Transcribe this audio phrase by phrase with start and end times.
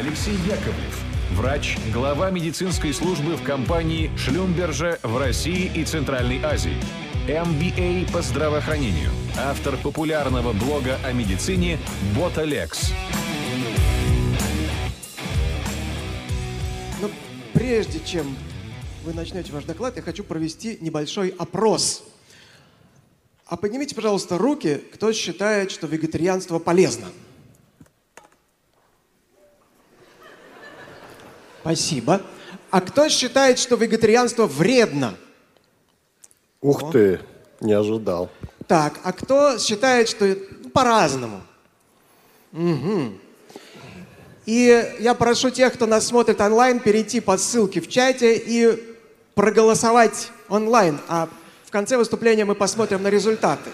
[0.00, 6.82] Алексей Яковлев, врач, глава медицинской службы в компании Шлюмберже в России и Центральной Азии.
[7.28, 9.10] MBA по здравоохранению.
[9.36, 11.78] Автор популярного блога о медицине
[12.16, 12.92] Боталекс.
[17.02, 17.10] Но
[17.52, 18.34] прежде чем
[19.04, 22.04] вы начнете ваш доклад, я хочу провести небольшой опрос.
[23.44, 27.08] А поднимите, пожалуйста, руки, кто считает, что вегетарианство полезно.
[31.60, 32.20] Спасибо.
[32.70, 35.16] А кто считает, что вегетарианство вредно?
[36.60, 37.20] Ух ты,
[37.60, 38.30] не ожидал.
[38.66, 41.42] Так, а кто считает, что ну, по-разному?
[42.52, 43.12] Угу.
[44.46, 48.96] И я прошу тех, кто нас смотрит онлайн, перейти по ссылке в чате и
[49.34, 50.98] проголосовать онлайн.
[51.08, 51.28] А
[51.64, 53.70] в конце выступления мы посмотрим на результаты.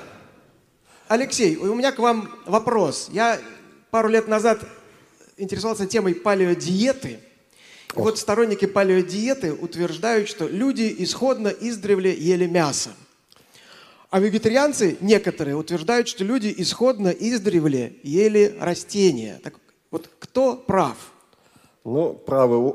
[1.09, 3.09] Алексей, у меня к вам вопрос.
[3.12, 3.39] Я
[3.91, 4.61] пару лет назад
[5.37, 7.21] интересовался темой палеодиеты.
[7.95, 12.91] И вот сторонники палеодиеты утверждают, что люди исходно издревле ели мясо.
[14.11, 19.41] А вегетарианцы, некоторые, утверждают, что люди исходно издревле ели растения.
[19.43, 19.55] Так
[19.91, 20.97] вот, кто прав?
[21.84, 22.75] Ну, правы,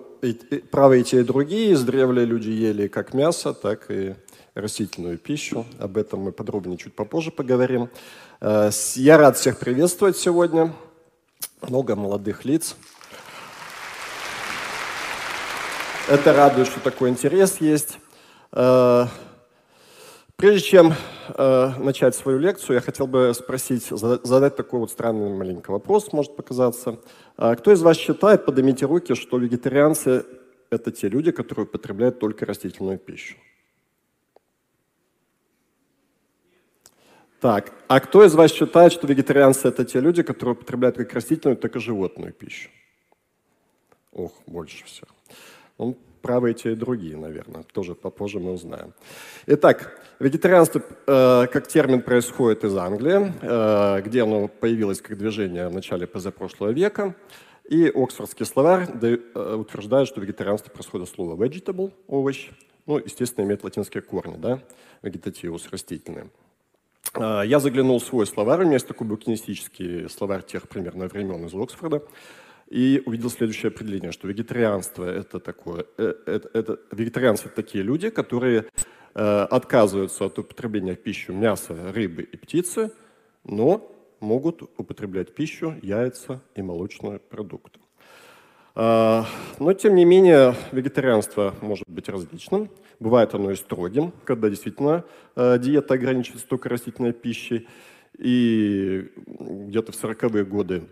[0.70, 1.74] правы и те, и другие.
[1.74, 4.16] Издревле люди ели как мясо, так и
[4.54, 5.66] растительную пищу.
[5.80, 7.90] Об этом мы подробнее чуть попозже поговорим.
[8.40, 10.74] Э, я рад всех приветствовать сегодня.
[11.62, 12.76] Много молодых лиц.
[16.12, 17.98] Это радует, что такой интерес есть.
[18.52, 19.06] Э,
[20.36, 20.94] прежде чем
[21.30, 26.36] э, начать свою лекцию, я хотел бы спросить, задать такой вот странный маленький вопрос, может
[26.36, 27.00] показаться.
[27.38, 30.26] А кто из вас считает, поднимите руки, что вегетарианцы–
[30.70, 33.38] это те люди, которые употребляют только растительную пищу?
[37.40, 41.56] Так, а кто из вас считает, что вегетарианцы– это те люди, которые употребляют как растительную,
[41.56, 42.70] так и животную пищу?
[44.12, 45.08] Ох, больше всех.
[45.82, 47.64] Ну, правы те, и другие, наверное.
[47.74, 48.94] Тоже попозже мы узнаем.
[49.48, 55.74] Итак, вегетарианство э, как термин происходит из Англии, э, где оно появилось как движение в
[55.74, 57.16] начале позапрошлого века.
[57.68, 62.52] И Оксфордский словарь э, утверждает, что вегетарианство происходит от слова vegetable, овощ,
[62.86, 64.60] ну, естественно, имеет латинские корни, да,
[65.02, 66.30] вегетативус, растительные.
[67.16, 71.44] Э, я заглянул в свой словарь, у меня есть такой букинистический словарь тех примерно времен
[71.48, 72.04] из Оксфорда
[72.72, 78.10] и увидел следующее определение, что вегетарианство это такое, э, это, это, вегетарианцы это такие люди,
[78.10, 78.66] которые
[79.14, 82.94] э, отказываются от употребления в пищу мяса, рыбы и птицы,
[83.44, 87.82] но могут употреблять пищу, яйца и молочные продукты.
[88.76, 89.24] Э,
[89.60, 92.70] но, тем не менее, вегетарианство может быть различным.
[93.02, 95.04] Бывает оно и строгим, когда действительно
[95.36, 97.68] э, диета ограничивается только растительной пищей.
[98.18, 100.84] И где-то в 40-е годы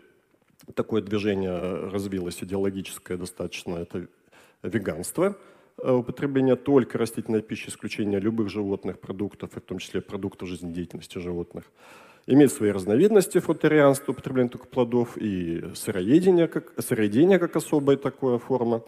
[0.73, 1.57] такое движение
[1.89, 4.07] развилось идеологическое достаточно, это
[4.63, 5.37] веганство,
[5.77, 11.65] э, употребление только растительной пищи, исключение любых животных продуктов, в том числе продуктов жизнедеятельности животных.
[12.27, 18.83] Имеет свои разновидности фрутарианства, употребление только плодов, и сыроедение как, сыроедение как особая такая форма.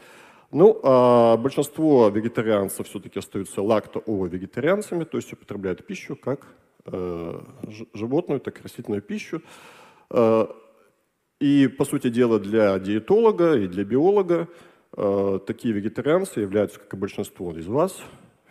[0.52, 6.46] Ну, а большинство вегетарианцев все-таки остаются лакто-ово-вегетарианцами, то есть употребляют пищу как
[6.86, 7.42] э,
[7.94, 9.42] животную, так и растительную пищу.
[11.42, 14.48] И, по сути дела, для диетолога и для биолога
[14.96, 17.98] э, такие вегетарианцы являются, как и большинство из вас,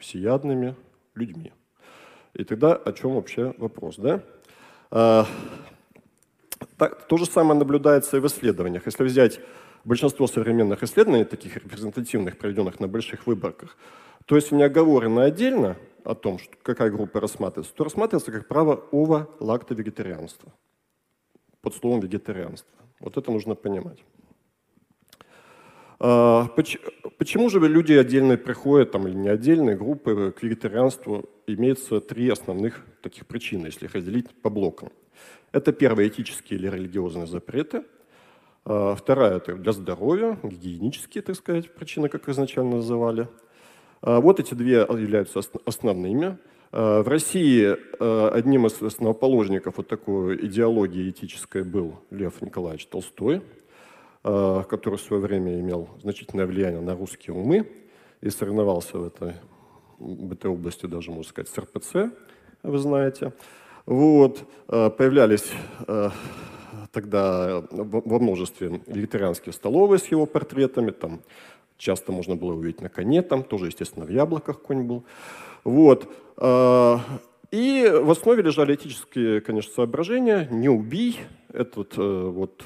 [0.01, 0.75] всеядными
[1.15, 1.53] людьми.
[2.34, 4.25] И тогда о чем вообще вопрос, да?
[4.91, 5.23] Э,
[6.77, 8.84] так, то же самое наблюдается и в исследованиях.
[8.87, 9.39] Если взять
[9.84, 13.77] большинство современных исследований, таких репрезентативных, проведенных на больших выборках,
[14.27, 18.83] то если не оговорено отдельно о том, что, какая группа рассматривается, то рассматривается как право
[18.91, 20.53] ово-лакто-вегетарианства
[21.61, 22.79] под словом вегетарианство.
[23.00, 23.99] Вот это нужно понимать.
[25.99, 26.47] А,
[27.19, 31.28] почему же люди отдельные приходят, там, или не отдельные группы к вегетарианству?
[31.47, 34.91] Имеется три основных таких причины, если их разделить по блокам.
[35.53, 37.84] Это первое, этические или религиозные запреты.
[38.65, 43.28] А, вторая– это для здоровья, гигиенические, так сказать, причины, как изначально называли.
[44.01, 46.39] А, вот эти две являются основными.
[46.72, 47.77] В России
[48.33, 53.43] одним из основоположников вот такой идеологии этической был Лев Николаевич Толстой,
[54.22, 57.69] который в свое время имел значительное влияние на русские умы
[58.21, 59.34] и соревновался в этой,
[59.99, 62.15] в этой области даже, можно сказать, с РПЦ,
[62.63, 63.33] вы знаете.
[63.84, 65.51] Вот, появлялись
[66.93, 71.21] тогда во множестве вегетарианские столовые с его портретами, там
[71.78, 75.03] часто можно было увидеть на коне, там тоже, естественно, в яблоках конь был.
[75.65, 76.09] Вот.
[76.36, 77.01] А,
[77.51, 80.47] и в основе лежали этические, конечно, соображения.
[80.51, 81.18] Не убий.
[81.53, 82.65] Это вот,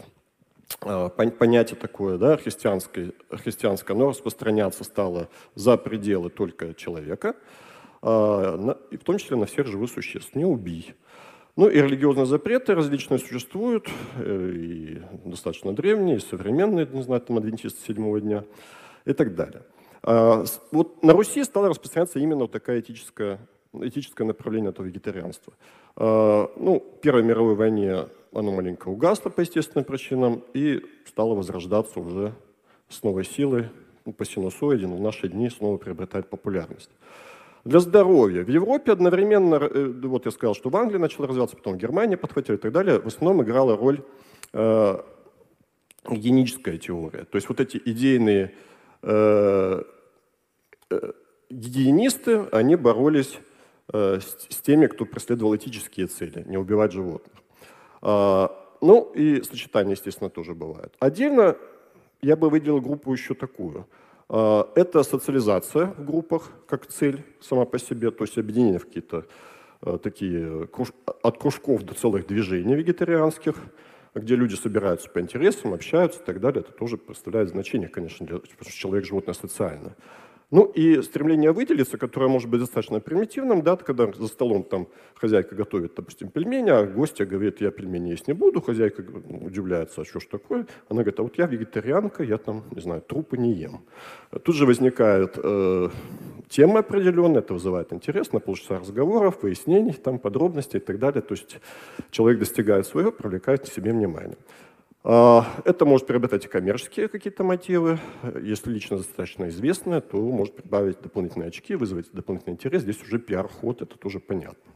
[0.84, 7.34] э, э, понятие такое, да, христианское, христианское, оно распространяться стало за пределы только человека,
[8.02, 10.34] э, и в том числе на всех живых существ.
[10.34, 10.94] Не убий.
[11.56, 13.88] Ну и религиозные запреты различные существуют,
[14.18, 18.44] и достаточно древние, и современные, не знаю, там адвентисты седьмого дня
[19.06, 19.62] и так далее.
[20.06, 23.38] Вот на Руси стала распространяться именно вот такая этическая
[23.82, 25.52] этическое направление этого вегетарианства.
[25.96, 32.00] А, ну, в Первой мировой войне оно маленько угасло по естественным причинам и стало возрождаться
[32.00, 32.34] уже
[32.88, 33.68] с новой силой
[34.04, 36.90] ну, по синусоиде, в наши дни снова приобретает популярность.
[37.64, 38.44] Для здоровья.
[38.44, 42.56] В Европе одновременно, э, вот я сказал, что в Англии начал развиваться, потом Германия подхватила
[42.56, 44.02] и так далее, в основном играла роль
[44.52, 45.00] э,
[46.10, 47.24] гигиеническая теория.
[47.24, 48.52] То есть вот эти идейные
[49.00, 49.82] э, э,
[51.50, 53.38] гигиенисты, они боролись
[53.92, 57.34] Э, с теми, кто преследовал этические цели, не убивать животных.
[58.00, 58.50] А,
[58.80, 60.94] ну и сочетание, естественно, тоже бывает.
[60.98, 61.56] Отдельно
[62.22, 63.86] я бы выделил группу еще такую.
[64.30, 69.26] А, это социализация в группах как цель сама по себе, то есть объединение в какие-то
[69.82, 70.66] э, такие
[71.22, 73.54] от кружков до целых движений вегетарианских,
[74.14, 76.62] где люди собираются по интересам, общаются и так далее.
[76.62, 79.94] Это тоже представляет значение, конечно, для, потому что человек животное социально.
[80.50, 85.54] Ну и стремление выделиться, которое может быть достаточно примитивным, да, когда за столом там хозяйка
[85.54, 90.20] готовит, допустим, пельмени, а гостья говорит, я пельмени есть не буду, хозяйка удивляется, а что
[90.20, 90.66] ж такое?
[90.88, 93.80] Она говорит, а вот я вегетарианка, я там, не знаю, трупы не ем.
[94.42, 95.88] Тут же возникает э,
[96.48, 101.22] тема определенная, это вызывает интерес на полчаса разговоров, выяснений, там, подробностей и так далее.
[101.22, 101.58] То есть
[102.10, 104.36] человек достигает своего, привлекает к себе внимание.
[105.06, 107.98] А, это может приобретать и коммерческие какие-то мотивы.
[108.42, 112.82] Если лично достаточно известное, то может прибавить дополнительные очки, вызвать дополнительный интерес.
[112.82, 114.72] Здесь уже пиар-ход, это тоже понятно.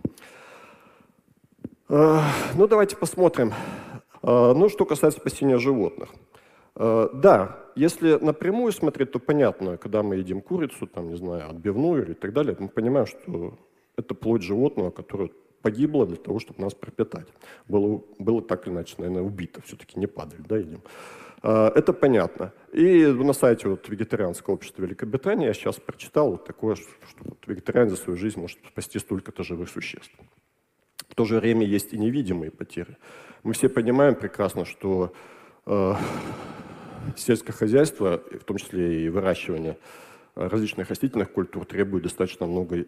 [1.88, 2.22] А,
[2.54, 3.54] ну, давайте посмотрим.
[4.22, 6.10] А, ну, что касается спасения животных.
[6.74, 12.12] Да, если напрямую смотреть, то понятно, когда мы едим курицу, там, не знаю, отбивную или
[12.12, 13.58] так далее, мы понимаем, что
[13.96, 15.30] это плоть животного, которое
[15.62, 17.28] погибло для того, чтобы нас пропитать.
[17.68, 20.82] Было, было так или иначе, наверное, убито, все-таки не падали, да, едим.
[21.42, 22.52] А, это понятно.
[22.72, 26.90] И на сайте вот, вегетарианского общества Великобритании я сейчас прочитал вот такое, что,
[27.20, 30.14] вот, вегетариан за свою жизнь может спасти столько-то живых существ.
[31.08, 32.96] В то же время есть и невидимые потери.
[33.42, 35.12] Мы все понимаем прекрасно, что
[35.66, 35.94] э,
[37.16, 39.78] сельское хозяйство, в том числе и выращивание
[40.34, 42.84] различных растительных культур, требует достаточно много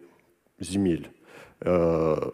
[0.59, 1.09] земель.
[1.61, 2.31] Э,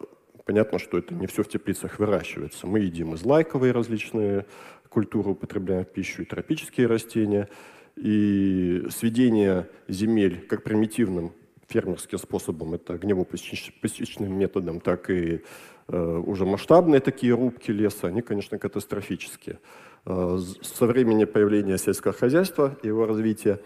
[0.48, 2.66] Понятно, что это не все в теплицах выращивается.
[2.66, 4.46] Мы едим из лайковые различные
[4.88, 7.50] культуры, употребляем в пищу, и тропические растения.
[7.96, 11.34] И сведение земель как примитивным
[11.66, 15.42] фермерским способом, это огнево-посечным методом, так и
[15.88, 19.58] э, уже масштабные такие рубки леса, они, конечно, катастрофические.
[20.06, 23.60] Э, со времени появления сельского хозяйства и его развития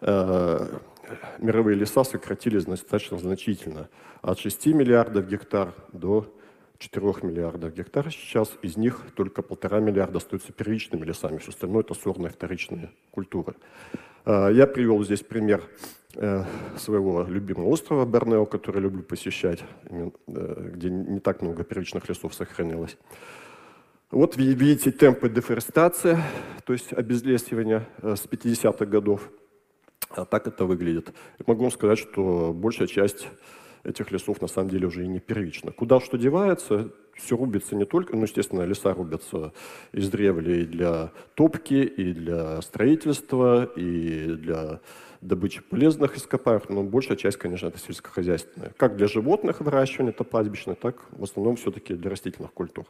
[0.00, 0.68] э,
[1.38, 3.88] мировые леса сократились достаточно значительно.
[4.20, 6.32] От 6 миллиардов гектар до
[6.78, 11.94] 4 миллиардов гектар сейчас, из них только полтора миллиарда остаются первичными лесами, все остальное это
[11.94, 13.54] сорные вторичные культуры.
[14.24, 15.62] А, я привел здесь пример
[16.16, 16.44] э,
[16.76, 20.10] своего любимого острова Борнео, который люблю посещать, э,
[20.74, 22.96] где не так много первичных лесов сохранилось.
[24.10, 26.18] Вот видите темпы дефорестации,
[26.66, 29.30] то есть обезлесивания э, с 50-х годов.
[30.16, 31.12] А так это выглядит.
[31.46, 33.28] Могу вам сказать, что большая часть
[33.84, 35.72] этих лесов на самом деле уже и не первична.
[35.72, 39.52] Куда что девается, все рубится не только, ну, естественно, леса рубятся
[39.92, 44.80] из древлей для топки, и для строительства, и для
[45.22, 48.72] добычи полезных ископаемых, но большая часть, конечно, это сельскохозяйственная.
[48.76, 52.86] Как для животных выращивания, это пастбищное, так в основном все-таки для растительных культур.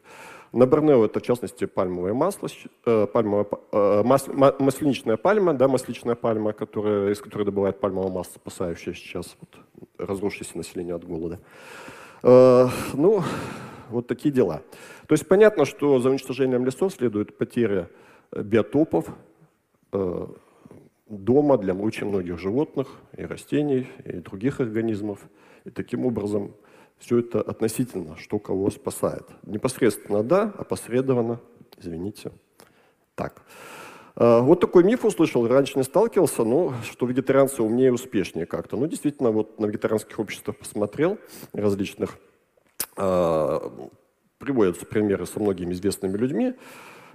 [0.53, 2.49] На Борнео это, в частности, пальмовое масло,
[2.87, 4.27] э, пальмовое, э, мас,
[4.59, 10.57] масличная пальма, да, масличная пальма, которая, из которой добывают пальмовое масло, спасающее сейчас вот, разрушившееся
[10.57, 11.39] население от голода.
[12.23, 13.23] Э, ну,
[13.91, 14.63] вот такие дела.
[15.07, 17.91] То есть понятно, что за уничтожением лесов следует потеря
[18.35, 19.07] биотопов,
[19.93, 20.27] э,
[21.13, 25.21] дома для очень многих животных и растений, и других организмов.
[25.65, 26.55] И таким образом
[26.99, 29.27] все это относительно, что кого спасает.
[29.45, 31.41] Непосредственно да, опосредованно,
[31.79, 32.33] извините,
[33.15, 33.43] так.
[34.15, 38.77] А, вот такой миф услышал, раньше не сталкивался, но что вегетарианцы умнее и успешнее как-то.
[38.77, 41.19] Ну, действительно, вот на вегетарианских обществах посмотрел
[41.53, 42.19] различных,
[42.97, 43.91] а,
[44.39, 46.55] приводятся примеры со многими известными людьми,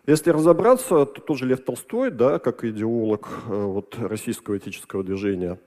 [0.07, 5.59] если разобраться, то тот же Лев Толстой, да, как идеолог э, вот, российского этического движения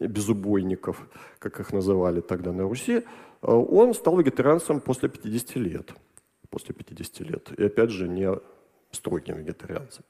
[0.00, 3.02] безубойников, как их называли тогда на Руси, э,
[3.42, 5.92] он стал вегетарианцем после 50 лет.
[6.48, 7.52] После 50 лет.
[7.58, 8.30] И опять же, не,
[8.92, 10.04] строгим вегетарианцем.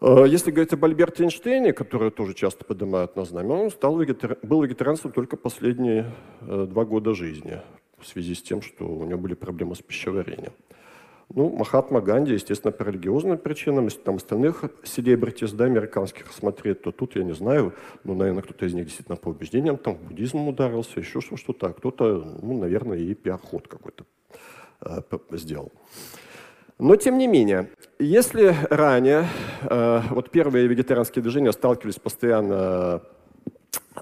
[0.00, 4.36] Э, если говорить об Альберте Эйнштейне, который тоже часто поднимают на знамя, он стал вегетари...
[4.42, 7.60] был вегетарианцем только последние э, два года жизни
[7.98, 10.52] в связи с тем, что у него были проблемы с пищеварением.
[11.30, 13.84] Ну, Махатма Ганди, естественно, по религиозным причинам.
[13.84, 17.74] Если там остальных селебритис, да, американских смотреть, то тут я не знаю.
[18.04, 21.68] Ну, наверное, кто-то из них действительно по убеждениям там буддизм ударился, еще что-то.
[21.68, 24.04] А кто-то, ну, наверное, и пиар-ход какой-то
[24.82, 25.00] э,
[25.32, 25.72] сделал.
[26.78, 29.26] Но, тем не менее, если ранее
[29.62, 33.02] э, вот первые вегетарианские движения сталкивались постоянно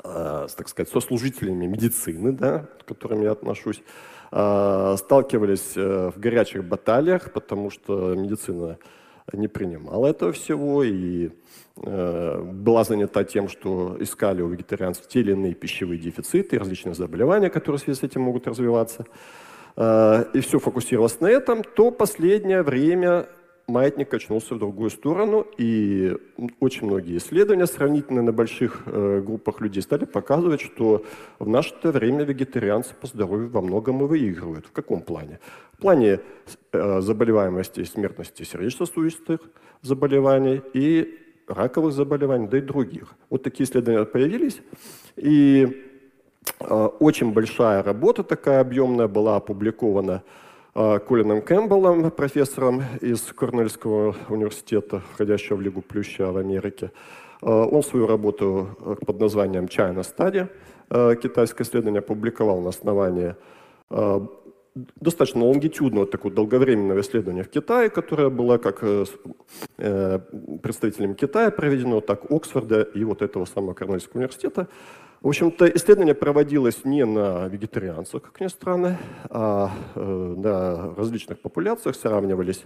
[0.03, 3.83] э, так сказать, со служителями медицины, да, к которым я отношусь,
[4.97, 8.79] сталкивались э, в горячих баталиях, потому что медицина
[9.33, 11.31] не принимала этого всего и
[11.77, 17.51] э, была занята тем, что искали у вегетарианцев те или иные пищевые дефициты, различные заболевания,
[17.51, 19.07] которые в связи с этим могут развиваться.
[19.77, 23.27] Э, и все фокусировалось на этом, то последнее время
[23.67, 26.17] маятник качнулся в другую сторону, и
[26.61, 31.05] очень многие исследования сравнительно на больших э, группах людей стали показывать, что
[31.39, 34.67] в наше время вегетарианцы по здоровью во многом и выигрывают.
[34.67, 35.39] В каком плане?
[35.73, 36.21] В плане
[36.73, 39.41] э, заболеваемости и смертности сердечно-сосудистых
[39.83, 43.15] заболеваний и раковых заболеваний, да и других.
[43.31, 44.61] Вот такие исследования появились,
[45.17, 45.89] и
[46.61, 50.23] Э, очень большая работа такая объемная была опубликована
[50.75, 56.91] Колином Кэмпбеллом, профессором из Корнельского университета, входящего в Лигу Плюща в Америке.
[57.43, 60.49] Э, он свою работу под названием China Study,
[61.17, 63.35] китайское исследование, опубликовал на основании
[64.75, 68.81] достаточно лонгитюдного, такого долговременного исследования в Китае, которое было как
[70.63, 74.69] представителями Китая проведено, так Оксфорда и вот этого самого Корнельского университета.
[75.23, 78.99] В общем-то, исследование проводилось не на вегетарианцах, как ни странно,
[79.31, 82.65] а э, на различных популяциях сравнивались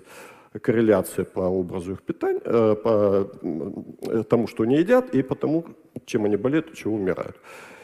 [0.62, 5.66] корреляции по образу их питания, э, по тому, что они едят, и по тому,
[6.06, 7.36] чем они болеют, чего умирают.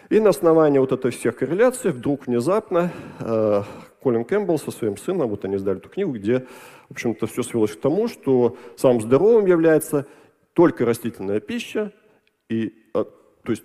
[0.08, 3.62] И на основании вот этой всех корреляций вдруг внезапно э,
[4.02, 6.46] Колин Кэмпбелл со своим сыном, вот они издали эту книгу, где,
[6.88, 10.06] в общем-то, все свелось к тому, что самым здоровым является
[10.54, 11.92] только растительная пища,
[12.48, 13.06] и, то
[13.48, 13.64] есть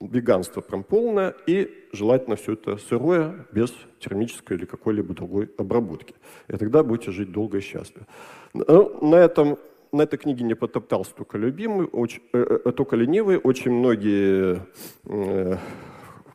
[0.00, 6.14] веганство прям полное, и желательно все это сырое, без термической или какой-либо другой обработки.
[6.48, 8.06] И тогда будете жить долго и счастливо.
[8.54, 9.58] Ну, на этом
[9.92, 13.38] на этой книге не потоптался только любимый, очень, э, э, только ленивый.
[13.38, 14.62] Очень многие
[15.04, 15.56] э,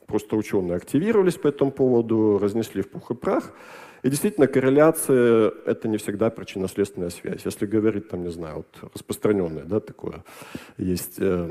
[0.08, 3.54] просто ученые активировались по этому поводу, разнесли в пух и прах.
[4.04, 7.46] И действительно, корреляция– это не всегда причинно-следственная связь.
[7.46, 10.24] Если говорить, там, не знаю, вот распространенное, да, такое
[10.78, 11.50] есть э,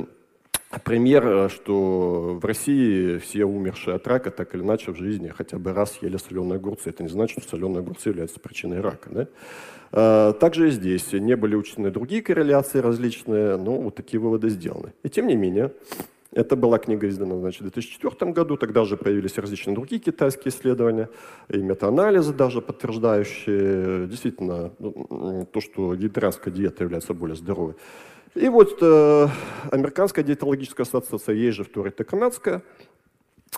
[0.83, 5.59] пример, э, что в России все умершие от рака так или иначе в жизни хотя
[5.59, 6.91] бы раз ели соленые огурцы.
[6.91, 9.11] Это не значит, что соленые огурцы являются причиной рака.
[9.11, 9.29] Да?
[9.93, 14.93] А, также и здесь не были учтены другие корреляции различные, но вот такие выводы сделаны.
[15.03, 15.73] И тем не менее,
[16.33, 21.09] это была книга издана значит, в 2004 году, тогда же появились различные другие китайские исследования,
[21.49, 27.75] и метаанализы даже подтверждающие действительно ну, то, что вегетарианская диета является более здоровой.
[28.35, 29.29] И вот э,
[29.71, 32.63] Американская диетологическая ассоциация, ей же вторая канадская,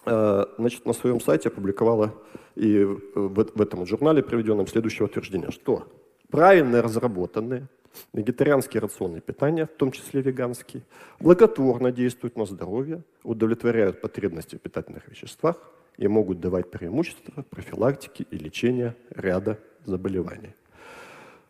[0.05, 2.13] э, значит, на своем сайте опубликовала
[2.57, 5.87] и в, в этом журнале приведенном следующее утверждение, что
[6.31, 7.69] правильно разработанные
[8.13, 10.83] вегетарианские рационы питания, в том числе веганские,
[11.21, 15.57] благотворно действуют на здоровье, удовлетворяют потребности в питательных веществах
[15.97, 20.55] и могут давать преимущества профилактики и лечения ряда заболеваний.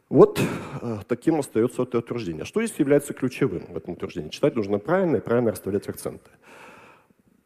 [0.09, 0.41] Вот
[0.83, 2.45] э, таким остается это утверждение.
[2.45, 4.29] Что здесь является ключевым в этом утверждении?
[4.29, 6.31] Читать нужно правильно и правильно расставлять акценты.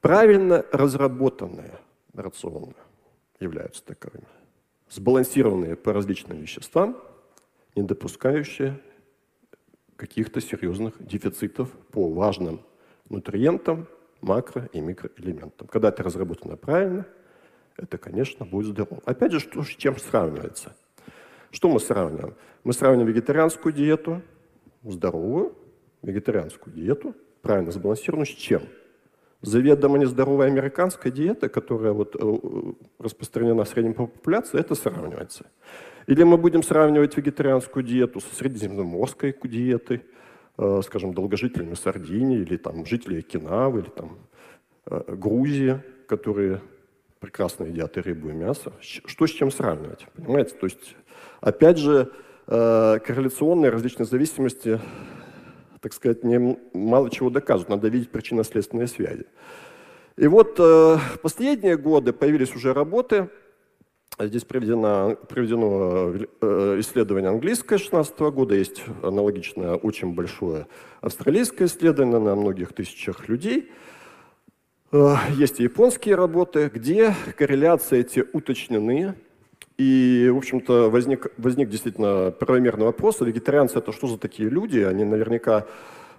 [0.01, 1.79] Правильно разработанные
[2.13, 2.75] рационы
[3.39, 4.27] являются таковыми.
[4.91, 6.99] Сбалансированные по различным веществам,
[7.75, 8.79] не допускающие
[9.97, 12.61] каких-то серьезных дефицитов по важным
[13.09, 13.87] нутриентам,
[14.21, 15.67] макро- и микроэлементам.
[15.69, 17.07] Когда это разработано правильно,
[17.77, 19.01] это, конечно, будет здорово.
[19.07, 20.77] Опять же, что, с чем сравнивается–
[21.51, 22.35] что мы сравниваем?
[22.65, 24.23] Мы сравниваем вегетарианскую диету,
[24.83, 25.57] здоровую,
[26.03, 28.63] вегетарианскую диету, правильно сбалансированную, с чем?
[29.43, 35.47] Заведомо нездоровая американская диета, которая вот э, распространена в среднем по популяции, это сравнивается.
[36.07, 40.03] Или мы будем сравнивать вегетарианскую диету с средиземноморской диетой,
[40.59, 44.19] э, скажем, долгожителями Сардинии, или там жителей Окинавы, или там
[44.85, 46.61] э, Грузии, которые
[47.19, 48.73] прекрасно едят и рыбу, и мясо.
[48.81, 50.07] Что с чем сравнивать?
[50.15, 50.55] Понимаете?
[50.57, 50.97] То есть
[51.41, 52.11] Опять же,
[52.47, 54.81] э, корреляционные различные зависимости,
[55.81, 57.71] так сказать, не, мало чего доказывают.
[57.71, 59.27] Надо видеть причинно-следственные связи.
[60.17, 63.31] И вот э, в последние годы появились уже работы,
[64.19, 70.67] Здесь приведено, приведено э, исследование английское 16 года, есть аналогичное очень большое
[71.01, 73.71] австралийское исследование на многих тысячах людей.
[74.93, 79.15] Э, есть и японские работы, где корреляции эти уточнены.
[79.81, 84.81] И, в общем-то, возник, возник действительно правомерный вопрос, вегетарианцы это что за такие люди?
[84.81, 85.67] Они наверняка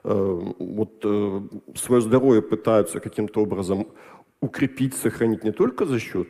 [0.04, 1.06] э, вот,
[1.76, 3.86] свое здоровье пытаются каким-то образом
[4.40, 6.30] укрепить, сохранить не только за счет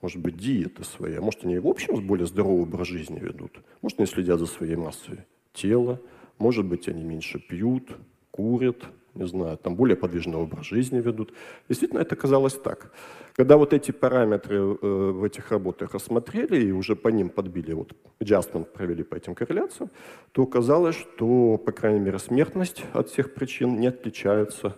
[0.00, 4.00] может быть, диеты свои, а может, они в общем более здоровый образ жизни ведут, может,
[4.00, 5.20] они следят за своей массой
[5.52, 6.00] тела,
[6.38, 7.96] может быть, они меньше пьют,
[8.30, 8.82] курят,
[9.14, 11.32] не знаю, там более подвижный образ жизни ведут.
[11.68, 12.92] Действительно, это казалось так.
[13.34, 17.92] Когда вот эти параметры э, в этих работах рассмотрели и уже по ним подбили, вот
[18.20, 19.90] adjustment провели по этим корреляциям,
[20.32, 24.76] то оказалось, что, по крайней мере, смертность от всех причин не отличается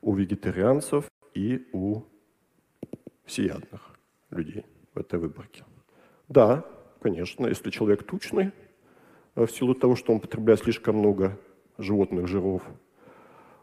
[0.00, 2.02] у вегетарианцев и у
[3.24, 3.80] всеядных
[4.30, 4.64] людей
[4.94, 5.64] в этой выборке.
[6.28, 6.64] Да,
[7.00, 8.52] конечно, если человек тучный,
[9.34, 11.38] э, в силу того, что он потребляет слишком много
[11.78, 12.62] животных жиров,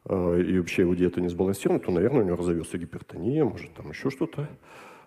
[0.10, 4.10] и вообще его диета не сбалансирована, то, наверное, у него разовьется гипертония, может, там еще
[4.10, 4.50] что-то,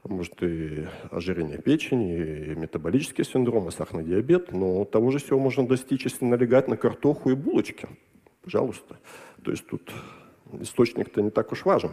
[0.04, 5.66] может, и ожирение печени, и метаболический синдром, и сахарный диабет, но того же всего можно
[5.66, 7.88] достичь, если налегать на картоху и булочки.
[8.42, 8.98] Пожалуйста.
[9.44, 9.92] То есть тут
[10.60, 11.90] источник-то не так уж важен.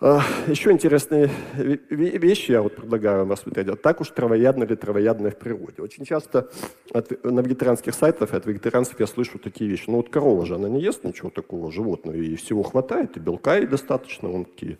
[0.00, 3.80] А, Еще интересные вещи я вот предлагаю вам рассмотреть.
[3.82, 5.80] Так уж травоядно ли травоядное в природе.
[5.82, 6.50] Очень часто
[6.92, 9.84] от, на вегетарианских сайтах от вегетарианцев я слышу такие вещи.
[9.86, 13.58] Ну вот корова же, она не ест ничего такого животного, и всего хватает, и белка
[13.58, 14.78] и достаточно, он такие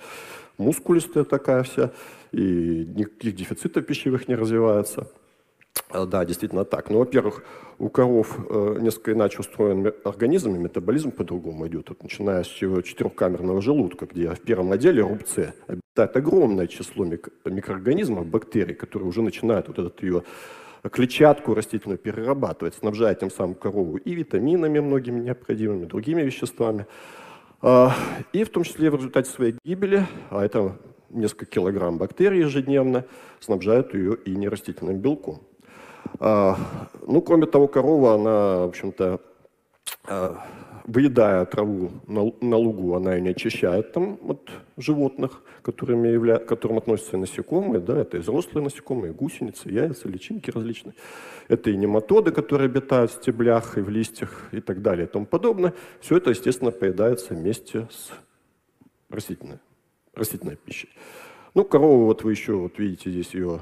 [0.59, 1.93] мускулистая такая вся,
[2.33, 5.09] и никаких дефицитов пищевых не развивается.
[5.93, 6.91] А, да, действительно так.
[6.91, 7.45] Ну, во-первых,
[7.79, 11.91] у коров э, несколько иначе устроен организм, и метаболизм по-другому идет.
[11.91, 18.27] Вот, начиная с четырехкамерного желудка, где в первом отделе рубце обитает огромное число мик- микроорганизмов,
[18.27, 20.23] бактерий, которые уже начинают вот этот ее
[20.91, 26.87] клетчатку растительную перерабатывать, снабжая тем самым корову и витаминами многими необходимыми, другими веществами.
[27.61, 27.93] А,
[28.33, 30.79] и в том числе в результате своей гибели, а это
[31.11, 33.05] несколько килограмм бактерий ежедневно,
[33.41, 35.43] снабжают ее и нерастительным белком.
[36.25, 36.57] А,
[37.05, 39.21] ну, кроме того, корова, она, в общем-то,
[40.05, 40.47] а,
[40.87, 46.39] выедая траву на, на лугу, она ее не очищает там от животных, которыми явля...
[46.39, 50.95] которым относятся насекомые, да, это и взрослые насекомые, гусеницы, яйца, личинки различные.
[51.49, 55.27] Это и нематоды, которые обитают в стеблях и в листьях и так далее и тому
[55.27, 55.75] подобное.
[56.01, 58.13] Все это, естественно, поедается вместе с
[59.11, 59.59] растительной,
[60.15, 60.89] растительной пищей.
[61.55, 63.59] Ну, корова, вот вы еще вот видите здесь ее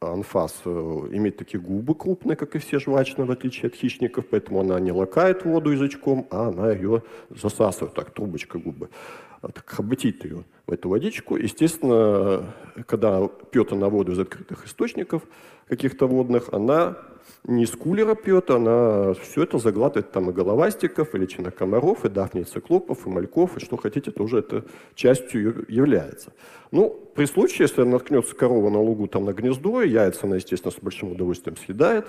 [0.00, 0.70] анфас э,
[1.12, 4.92] имеет такие губы крупные, как и все жвачные, в отличие от хищников, поэтому она не
[4.92, 8.88] лакает воду язычком, а она ее засасывает, так, трубочка губы,
[9.35, 11.36] а так хоботит ее в эту водичку.
[11.36, 12.54] Естественно,
[12.86, 15.22] когда пьет она воду из открытых источников
[15.68, 16.96] каких-то водных, она
[17.44, 22.08] не из кулера пьет, она все это заглатывает там и головастиков, и личинок комаров, и
[22.08, 26.32] дафний циклопов, и мальков, и что хотите, тоже это частью является.
[26.72, 30.80] Ну, при случае, если наткнется корова на лугу там на гнездо, яйца она, естественно, с
[30.80, 32.06] большим удовольствием съедает.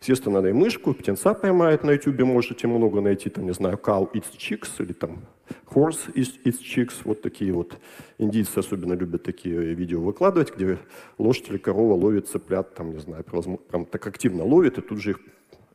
[0.00, 3.78] Естественно, она и мышку, и птенца поймает на YouTube, можете много найти, там, не знаю,
[3.82, 5.22] cow eats chicks, или там
[5.66, 7.78] horse eats chicks, вот такие вот.
[8.18, 10.78] Индийцы особенно любят такие видео выкладывать, где
[11.18, 15.10] лошадь или корова ловит цыплят, там, не знаю, прям так активно ловит, и тут же
[15.10, 15.20] их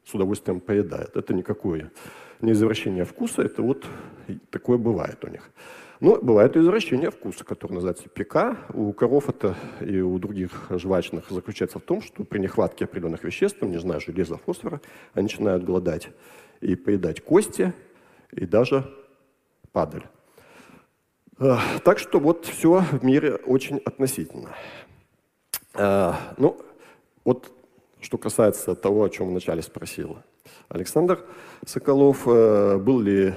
[0.06, 1.16] с удовольствием поедает.
[1.16, 1.92] Это никакое
[2.42, 3.86] не извращение вкуса, это вот
[4.52, 5.50] такое бывает у них.
[6.02, 8.58] Но бывает и извращение вкуса, которое называется ПК.
[8.74, 13.62] У коров это и у других жвачных заключается в том, что при нехватке определенных веществ,
[13.62, 14.82] не знаю, железа, фосфора,
[15.14, 16.10] они начинают голодать
[16.60, 17.74] и поедать кости,
[18.34, 18.94] и даже
[19.76, 20.06] падаль.
[21.38, 24.56] Э, так что вот все в мире очень относительно.
[25.74, 26.58] Э, ну,
[27.26, 27.52] вот
[28.00, 30.18] что касается того, о чем вначале спросил
[30.70, 31.26] Александр
[31.66, 33.34] Соколов, э, был ли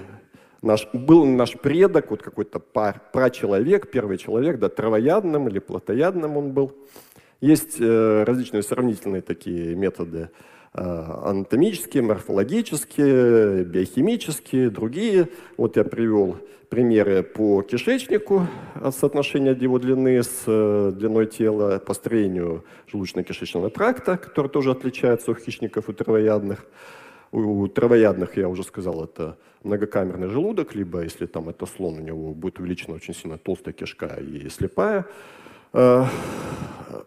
[0.62, 6.72] наш, был наш предок, вот какой-то прачеловек, первый человек, да, травоядным или плотоядным он был.
[7.40, 10.30] Есть различные сравнительные такие методы
[10.72, 15.28] анатомические, морфологические, биохимические, другие.
[15.56, 16.36] Вот я привел
[16.68, 18.46] примеры по кишечнику,
[18.90, 25.34] соотношение его длины с э, длиной тела, по строению желудочно-кишечного тракта, который тоже отличается у
[25.34, 26.66] хищников и травоядных.
[27.32, 32.34] У травоядных, я уже сказал, это многокамерный желудок, либо если там это слон, у него
[32.34, 35.06] будет увеличена очень сильно толстая кишка и слепая.
[35.72, 36.04] Э,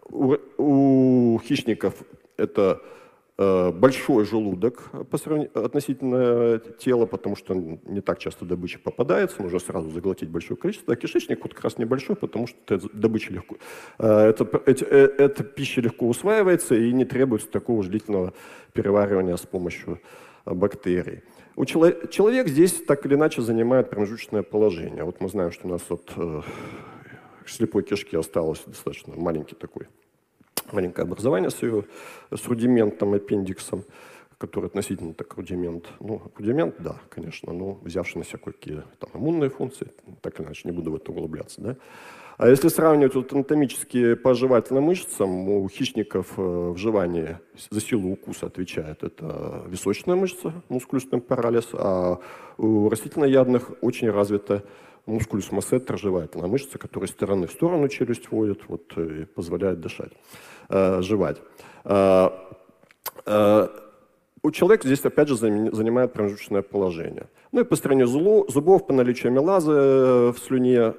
[0.08, 1.94] у, у хищников
[2.36, 3.01] это Э,
[3.38, 9.90] большой желудок по сравнению, относительно тела, потому что не так часто добыча попадается, нужно сразу
[9.90, 13.56] заглотить большое количество, а кишечник вот как раз небольшой, потому что добыча легко.
[13.98, 18.34] Э, это, эти, э, эта пища легко усваивается и не требуется такого длительного
[18.72, 20.00] переваривания с помощью
[20.44, 21.22] бактерий.
[21.56, 25.04] У человек, человек здесь так или иначе занимает промежуточное положение.
[25.04, 26.42] Вот мы знаем, что у нас от э,
[27.46, 29.86] слепой кишки осталось достаточно маленький такой
[30.70, 31.84] маленькое образование с, ее,
[32.30, 33.84] с рудиментом, аппендиксом,
[34.38, 35.88] который относительно так рудимент.
[36.00, 39.88] Ну, рудимент, да, конечно, но взявший на себя кое-какие там, иммунные функции,
[40.20, 41.60] так или иначе, не буду в это углубляться.
[41.60, 41.76] Да?
[42.38, 47.38] А если сравнивать вот анатомически по жевательным мышцам, у хищников э, в жевании
[47.70, 52.18] за силу укуса отвечает это височная мышца, мускулюс темпоралис, а
[52.58, 54.64] у растительноядных очень развита
[55.06, 60.12] мускулюс массетер, жевательная мышца, которая из стороны в сторону челюсть вводит, вот, и позволяет дышать,
[60.68, 61.38] э, жевать.
[61.84, 62.30] Э,
[63.26, 63.68] э,
[64.42, 67.26] у человека здесь, опять же, занимает промежуточное положение.
[67.52, 70.94] Ну и по стороне зубов, по наличию амилазы в слюне,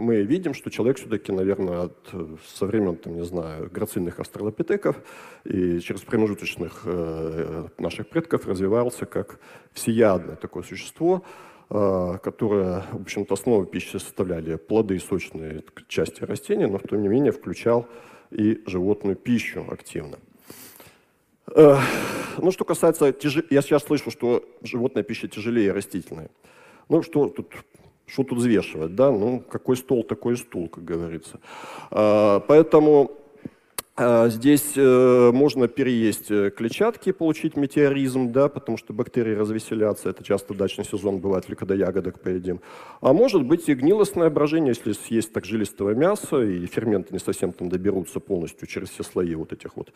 [0.00, 2.14] мы видим, что человек все-таки, наверное, от,
[2.46, 4.96] со времен, там, не знаю, грацильных австралопитеков
[5.44, 9.38] и через промежуточных э, наших предков развивался как
[9.72, 11.22] всеядное такое существо,
[11.68, 17.08] э, которое, в общем-то, основу пищи составляли плоды и сочные части растения, но, тем не
[17.08, 17.86] менее, включал
[18.30, 20.18] и животную пищу активно.
[21.54, 21.76] Э,
[22.38, 23.14] ну, что касается,
[23.50, 26.28] я сейчас слышу, что животная пища тяжелее растительной.
[26.88, 27.54] Ну, что тут
[28.06, 29.10] что тут взвешивать, да?
[29.10, 31.38] Ну, какой стол, такой стул, как говорится.
[31.90, 33.19] А, поэтому
[34.28, 40.08] здесь э, можно переесть э, клетчатки, получить метеоризм, да, потому что бактерии развеселятся.
[40.10, 42.60] Это часто дачный сезон бывает, или когда ягодок поедим.
[43.00, 47.52] А может быть и гнилостное брожение, если съесть так жилистого мяса, и ферменты не совсем
[47.52, 49.92] там доберутся полностью через все слои вот этих вот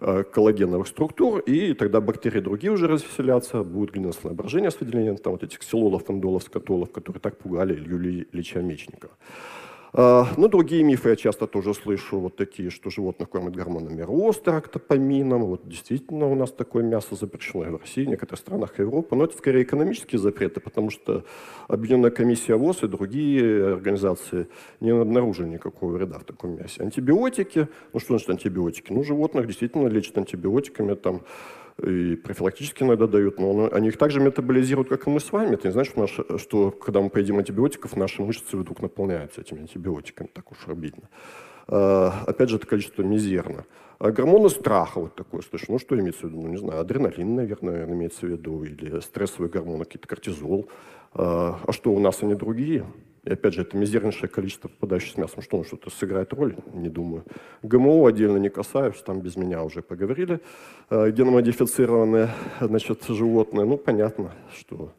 [0.00, 5.32] э, коллагеновых структур, и тогда бактерии другие уже развеселятся, будет гнилостное брожение с выделением там
[5.32, 9.14] вот этих ксилолов, эндолов, скотолов, которые так пугали Илью Ильича Мечникова.
[9.92, 14.52] А, ну, другие мифы я часто тоже слышу, вот такие, что животных кормят гормонами роста,
[14.52, 15.44] рактопамином.
[15.44, 19.16] Вот действительно у нас такое мясо запрещено и в России, в некоторых странах Европы.
[19.16, 21.24] Но это скорее экономические запреты, потому что
[21.68, 24.48] Объединенная комиссия ВОЗ и другие организации
[24.80, 26.82] не обнаружили никакого вреда в таком мясе.
[26.82, 28.92] Антибиотики, ну что значит антибиотики?
[28.92, 31.22] Ну, животных действительно лечат антибиотиками, там,
[31.82, 35.54] и профилактически иногда дают, но они их также метаболизируют, как и мы с вами.
[35.54, 35.94] Это не значит,
[36.38, 41.08] что, когда мы поедим антибиотиков, наши мышцы вдруг наполняются этими антибиотиками, так уж обидно.
[41.68, 43.66] А, опять же, это количество мизерно.
[43.98, 45.66] А гормоны страха вот такое, слышу.
[45.68, 46.42] Ну, что имеется в виду?
[46.42, 50.68] Ну, не знаю, адреналин, наверное, имеется в виду, или стрессовые гормоны, какие-то кортизол.
[51.12, 52.86] А, а что, у нас они другие?
[53.26, 55.42] И опять же, это мизернейшее количество попадающих с мясом.
[55.42, 56.56] Что он что-то сыграет роль?
[56.72, 57.24] Не думаю.
[57.64, 60.40] ГМО отдельно не касаюсь, там без меня уже поговорили.
[60.90, 64.92] Э, геномодифицированные значит, животные, ну, понятно, что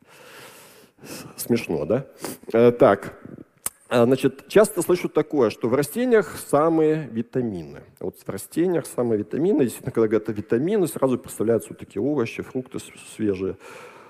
[1.38, 2.06] смешно, да?
[2.52, 3.18] Э, так,
[3.90, 7.84] э, Значит, часто слышу такое, что в растениях самые витамины.
[8.02, 9.64] Вот в растениях самые витамины.
[9.64, 12.80] Действительно, когда говорят о витамины, сразу представляются вот такие овощи, фрукты
[13.16, 13.56] свежие.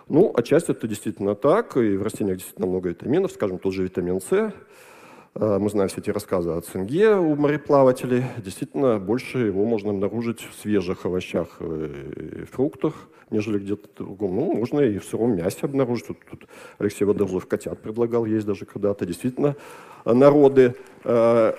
[0.09, 4.21] Ну, отчасти это действительно так, и в растениях действительно много витаминов, скажем, тот же витамин
[4.21, 4.53] С.
[5.39, 8.23] Э, мы знаем все эти рассказы о цинге у мореплавателей.
[8.38, 12.93] Действительно, больше его можно обнаружить в свежих овощах и фруктах,
[13.30, 14.36] нежели где-то другом.
[14.36, 16.08] Ну, можно и в сыром мясе обнаружить.
[16.08, 16.47] Тут, тут
[16.80, 19.06] Алексей Водорозов котят предлагал есть даже когда-то.
[19.06, 19.56] Действительно,
[20.06, 21.54] народы э,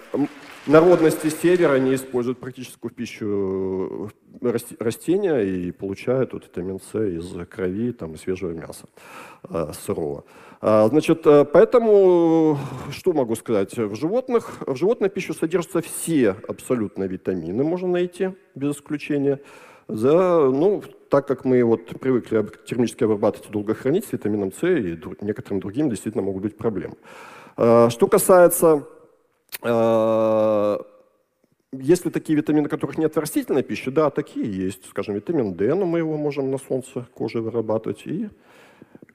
[0.67, 4.11] народности севера не используют практически в пищу
[4.43, 8.87] э, растения и получают вот витамин С из крови там, и свежего мяса
[9.49, 10.25] э, сырого.
[10.61, 12.59] А, значит, э, поэтому,
[12.91, 18.77] что могу сказать, в животных, в животной пище содержатся все абсолютно витамины, можно найти, без
[18.77, 19.41] исключения.
[19.87, 24.67] За, ну, так как мы вот привыкли термически обрабатывать и долго хранить, с витамином С
[24.67, 26.97] и некоторым другим действительно могут быть проблемы.
[27.57, 28.87] А, что касается
[29.63, 30.79] а,
[31.73, 34.87] если такие витамины, которых нет в растительной пище, да, такие есть.
[34.89, 38.07] Скажем, витамин D, но мы его можем на солнце кожи вырабатывать.
[38.07, 38.29] И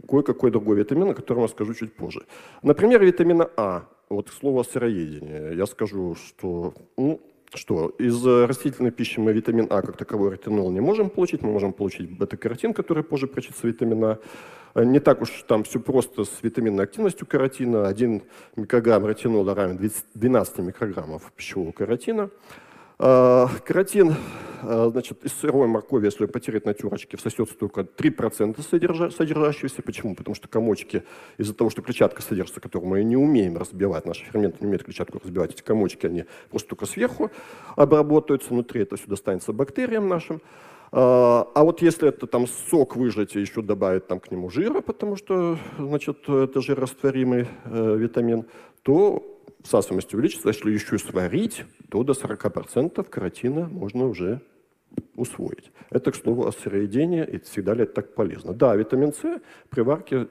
[0.07, 2.25] кое-какой другой витамин, о котором я скажу чуть позже.
[2.61, 3.87] Например, витамина А.
[4.09, 5.55] Вот слово сыроедение.
[5.55, 7.19] Я скажу, что ну,
[7.53, 11.73] что из растительной пищи мы витамин А как таковой ретинол не можем получить, мы можем
[11.73, 14.19] получить бета-каротин, который позже прячется витамина А.
[14.75, 17.87] Не так уж там все просто с витаминной активностью каротина.
[17.87, 18.23] Один
[18.55, 19.77] микрограмм ретинола равен
[20.15, 22.31] 12 микрограммов пищевого каротина.
[22.99, 24.15] А, каротин,
[24.61, 29.81] а, значит, из сырой моркови, если потереть на терочке, всосется только 3% содержа, содержащегося.
[29.81, 30.15] Почему?
[30.15, 31.03] Потому что комочки,
[31.37, 35.19] из-за того, что клетчатка содержится, которую мы не умеем разбивать, наши ферменты не умеют клетчатку
[35.23, 37.31] разбивать, эти комочки, они просто только сверху
[37.75, 40.41] обработаются, внутри это все достанется бактериям нашим.
[40.91, 44.81] А, а вот если это там сок выжать и еще добавить там к нему жира,
[44.81, 48.45] потому что, значит, это жирорастворимый э, витамин,
[48.83, 49.32] то
[49.63, 50.49] всасываемость увеличится.
[50.49, 54.41] Если еще сварить, то до 40% каротина можно уже
[55.15, 55.71] усвоить.
[55.89, 58.53] Это, к слову, о сыроедении, и всегда ли это так полезно.
[58.53, 60.27] Да, витамин С при варке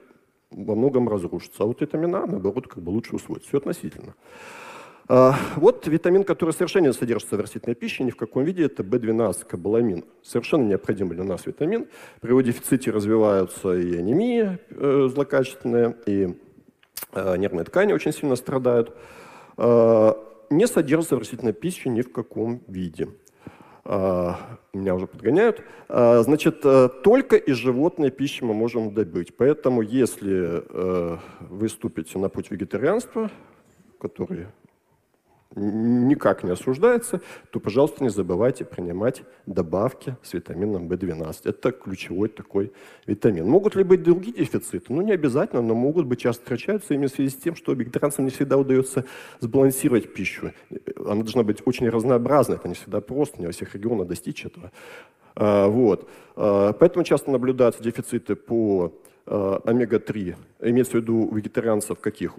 [0.51, 3.45] во многом разрушится, а вот витамин А, наоборот, как бы лучше усвоить.
[3.45, 4.15] Все относительно.
[5.09, 8.83] А, вот витамин, который совершенно не содержится в растительной пище, ни в каком виде, это
[8.83, 10.05] B12, кобаламин.
[10.21, 11.87] Совершенно необходимый для нас витамин.
[12.21, 16.37] При его дефиците развиваются и анемия э, злокачественная, и
[17.15, 18.95] нервные ткани очень сильно страдают.
[19.57, 20.13] Э,
[20.49, 23.09] не содержится в растительной пище ни в каком виде.
[23.85, 24.35] Uh,
[24.71, 25.61] меня уже подгоняют.
[25.89, 29.35] Значит, только из животной пищи мы можем добыть.
[29.35, 30.63] Поэтому, если
[31.41, 33.29] вы ступите на путь вегетарианства,
[33.99, 34.47] который
[35.55, 41.35] никак не осуждается, то, пожалуйста, не забывайте принимать добавки с витамином В12.
[41.45, 42.71] Это ключевой такой
[43.05, 43.47] витамин.
[43.47, 44.85] Могут ли быть другие дефициты?
[44.89, 48.25] Ну, не обязательно, но могут быть, часто встречаются именно в связи с тем, что вегетарианцам
[48.25, 49.05] не всегда удается
[49.39, 50.51] сбалансировать пищу.
[50.97, 54.71] Она должна быть очень разнообразной, это не всегда просто, не во всех регионах достичь этого.
[55.35, 56.09] А, вот.
[56.35, 58.93] А, поэтому часто наблюдаются дефициты по
[59.25, 62.37] а, омега-3, имеется в виду вегетарианцев каких?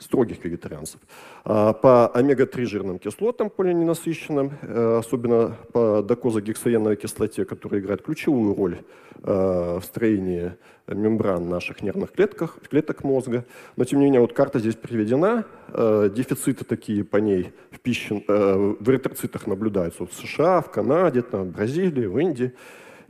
[0.00, 1.00] Строгих вегетарианцев.
[1.44, 8.78] А, по омега-3 жирным кислотам полиненасыщенным, э, особенно по докозагексаеновой кислоте, которая играет ключевую роль
[9.22, 10.52] э, в строении
[10.88, 13.44] мембран наших нервных клетках, клеток мозга.
[13.76, 18.24] Но тем не менее, вот карта здесь приведена, э, дефициты такие по ней в, пище,
[18.26, 22.52] в эритроцитах наблюдаются в США, в Канаде, там, в Бразилии, в Индии.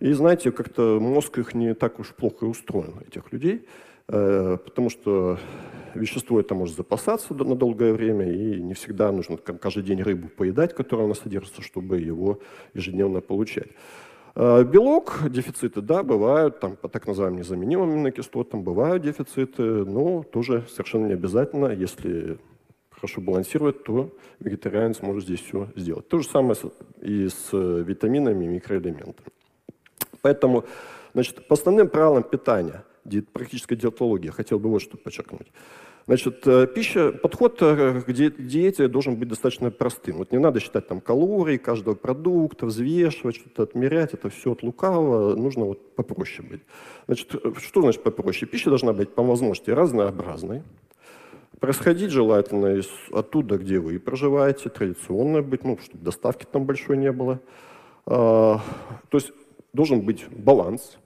[0.01, 3.67] И знаете, как-то мозг их не так уж плохо устроен, этих людей,
[4.07, 5.39] потому что
[5.95, 10.75] вещество это может запасаться на долгое время, и не всегда нужно каждый день рыбу поедать,
[10.75, 12.41] которая у нас содержится, чтобы его
[12.75, 13.69] ежедневно получать.
[14.35, 20.65] А, белок, дефициты, да, бывают, там, по так называемым незаменимым аминокислотам бывают дефициты, но тоже
[20.71, 22.39] совершенно не обязательно, если
[22.91, 26.09] хорошо балансировать, то вегетарианец может здесь все сделать.
[26.09, 26.55] То же самое
[27.01, 29.29] и с витаминами и микроэлементами.
[30.23, 30.65] Поэтому,
[31.15, 32.85] значит, по основным правилам питания–
[33.33, 34.29] практической диетологии.
[34.29, 35.49] Хотел бы вот что подчеркнуть.
[36.07, 40.17] Значит, э, пища, подход э, к диете должен быть достаточно простым.
[40.17, 45.37] Вот не надо считать там калории каждого продукта, взвешивать, что-то отмерять, это все от лукавого,
[45.37, 46.63] нужно вот попроще быть.
[47.07, 48.51] Значит, э, что значит попроще?
[48.51, 50.63] Пища должна быть по возможности разнообразной,
[51.61, 57.13] происходить желательно из, оттуда, где вы проживаете, традиционно быть, ну, чтобы доставки там большой не
[57.13, 57.41] было.
[58.07, 58.61] А,
[59.11, 59.31] то есть
[59.73, 60.99] должен быть баланс,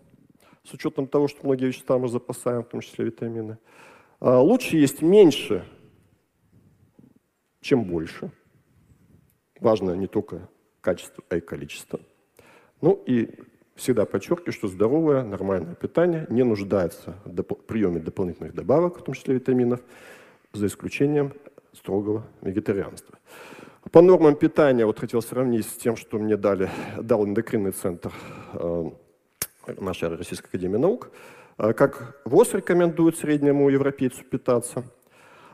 [0.64, 3.58] с учетом того, что многие вещества мы запасаем, в том числе витамины.
[4.20, 5.64] А лучше есть меньше,
[7.60, 8.30] чем больше.
[9.60, 10.48] Важно не только
[10.80, 12.00] качество, а и количество.
[12.80, 13.30] Ну и
[13.74, 19.34] всегда подчеркиваю, что здоровое, нормальное питание не нуждается в приеме дополнительных добавок, в том числе
[19.34, 19.80] витаминов,
[20.52, 21.32] за исключением
[21.72, 23.18] строгого вегетарианства.
[23.90, 28.12] По нормам питания, вот хотел сравнить с тем, что мне дали, дал эндокринный центр
[28.54, 28.90] э,
[29.66, 31.10] нашей Российской Академии Наук,
[31.56, 34.84] а, как ВОЗ рекомендует среднему европейцу питаться,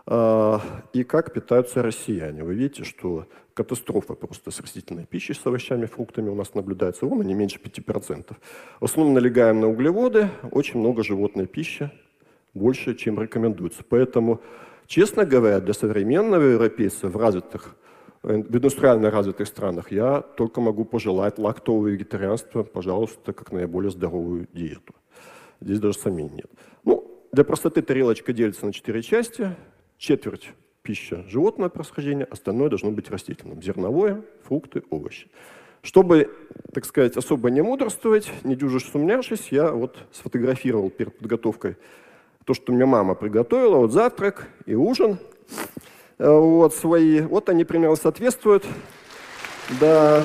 [0.06, 0.60] а,
[0.92, 2.42] и как питаются россияне.
[2.42, 7.22] Вы видите, что катастрофа просто с растительной пищей, с овощами, фруктами у нас наблюдается ровно
[7.22, 8.36] не меньше 5%.
[8.80, 11.90] В основном налегаем на углеводы, очень много животной пищи,
[12.54, 13.82] больше, чем рекомендуется.
[13.88, 14.40] Поэтому,
[14.86, 17.76] честно говоря, для современного европейца в развитых
[18.22, 24.94] в индустриально развитых странах я только могу пожелать лактовое вегетарианство, пожалуйста, как наиболее здоровую диету.
[25.60, 26.50] Здесь даже сомнений нет.
[26.84, 29.56] Ну, для простоты тарелочка делится на четыре части.
[29.96, 30.50] Четверть
[30.82, 33.62] пища животного происхождения, остальное должно быть растительным.
[33.62, 35.30] Зерновое, фрукты, овощи.
[35.82, 36.30] Чтобы,
[36.74, 41.76] так сказать, особо не мудрствовать, не дюже сумняшись, я вот сфотографировал перед подготовкой
[42.44, 45.18] то, что мне мама приготовила, вот завтрак и ужин.
[46.20, 47.22] Э, вот, свои.
[47.22, 48.66] Вот они примерно соответствуют.
[49.80, 50.22] Да.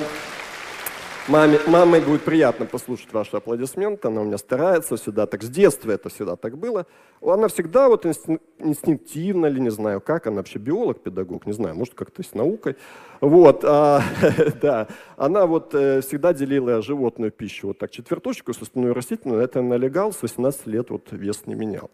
[1.26, 5.90] Маме, маме будет приятно послушать ваши аплодисменты, она у меня старается всегда так, с детства
[5.90, 6.86] это всегда так было.
[7.20, 11.94] Она всегда вот инстинктивно или не знаю как, она вообще биолог, педагог, не знаю, может
[11.94, 12.76] как-то с наукой.
[13.20, 14.02] Вот, а,
[14.62, 19.62] да, она вот э, всегда делила животную пищу вот так четвертушку, с остальной растительную, это
[19.62, 21.90] налегал, с 18 лет вот вес не менял.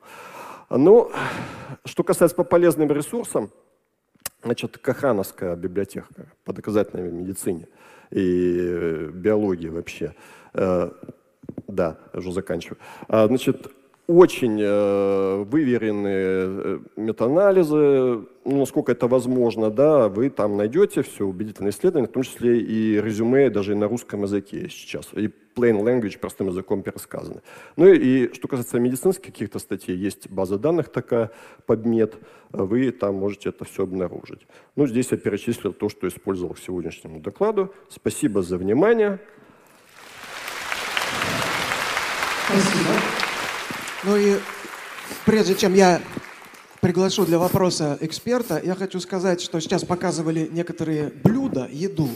[0.69, 1.11] Ну,
[1.87, 3.51] что касается по полезным ресурсам,
[4.43, 6.07] Значит, Кахановская библиотека
[6.45, 7.69] по доказательной медицине
[8.11, 10.15] и э, биологии вообще.
[10.53, 10.91] Э,
[11.69, 12.79] да, уже заканчиваю.
[13.09, 13.71] А, значит,
[14.13, 17.77] очень э, выверенные э, метаанализы,
[18.45, 23.01] ну, насколько это возможно, да, вы там найдете все убедительные исследования, в том числе и
[23.01, 27.41] резюме даже и на русском языке сейчас, и plain language, простым языком пересказаны.
[27.77, 31.31] Ну и, и что касается медицинских каких-то статей, есть база данных такая,
[31.67, 32.15] PubMed,
[32.51, 34.47] вы там можете это все обнаружить.
[34.77, 37.73] Ну, здесь я перечислил то, что использовал к сегодняшнему докладу.
[37.89, 39.19] Спасибо за внимание.
[42.49, 43.12] Спасибо.
[44.05, 44.39] Ну и
[45.25, 46.03] прежде чем я
[46.81, 52.09] приглашу для вопроса эксперта, я хочу сказать, что сейчас показывали некоторые блюда, еду.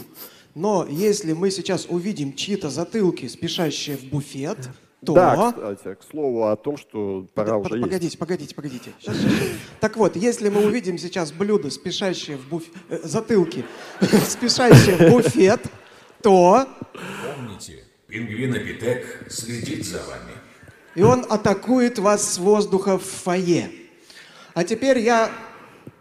[0.53, 4.57] Но если мы сейчас увидим чьи-то затылки, спешащие в буфет,
[5.05, 5.13] то...
[5.13, 8.19] Да, кстати, к слову о том, что пора да, уже Погодите, есть.
[8.19, 8.91] погодите, погодите.
[8.99, 9.31] Сейчас, сейчас.
[9.79, 12.73] Так вот, если мы увидим сейчас блюдо, спешащие в буфет...
[12.89, 13.63] Э, затылки,
[14.27, 15.61] спешащие в буфет,
[16.21, 16.67] то...
[17.35, 20.46] Помните, пингвин-апитек следит за вами.
[20.97, 23.69] И он атакует вас с воздуха в фойе.
[24.55, 25.29] А теперь я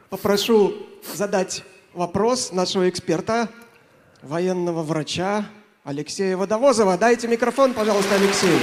[0.08, 0.72] попрошу
[1.14, 3.50] задать вопрос нашего эксперта,
[4.22, 5.50] военного врача
[5.84, 6.96] Алексея Водовозова.
[6.96, 8.58] Дайте микрофон, пожалуйста, Алексею.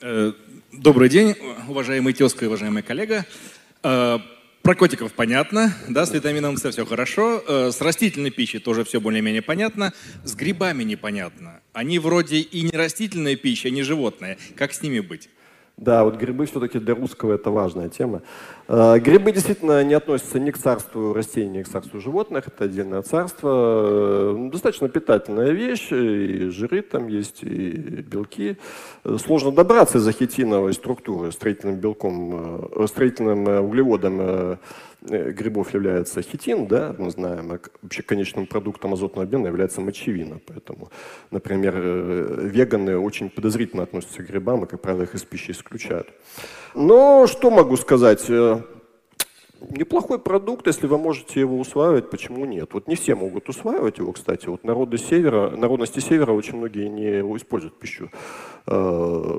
[0.00, 0.32] Э,
[0.72, 1.36] Добрый день,
[1.68, 3.26] уважаемый тезка и уважаемый коллега.
[4.68, 7.42] Про котиков понятно, да, с витамином С все хорошо.
[7.48, 9.94] Э, С растительной пищей тоже все более-менее понятно.
[10.24, 11.62] С грибами непонятно.
[11.72, 14.36] Они вроде и не растительная пища, не животные.
[14.56, 15.30] Как с ними быть?
[15.78, 18.22] Да, вот грибы все-таки для русского это важная тема.
[18.66, 22.48] Э, Грибы действительно не относятся ни к царству растений, ни к царству животных.
[22.48, 23.48] Это отдельное царство.
[24.34, 25.92] Э, Достаточно питательная вещь.
[25.92, 27.70] И жиры там есть, и
[28.02, 28.56] белки.
[29.04, 31.30] Э, Сложно добраться из-за хитиновой структуры.
[31.30, 34.58] Строительным белком, строительным углеводом
[35.00, 40.40] грибов является хитин, да, мы знаем, а вообще конечным продуктом азотного обмена является мочевина.
[40.46, 40.90] Поэтому,
[41.30, 46.08] например, э, веганы очень подозрительно относятся к грибам и, как правило, их из пищи исключают.
[46.74, 48.28] Но что могу сказать?
[48.28, 48.60] Э,
[49.60, 52.74] Неплохой продукт, если вы можете его усваивать, почему нет?
[52.74, 54.46] Вот не все могут усваивать его, кстати.
[54.46, 58.08] Вот народы севера, народности севера очень многие не используют пищу
[58.66, 59.38] э,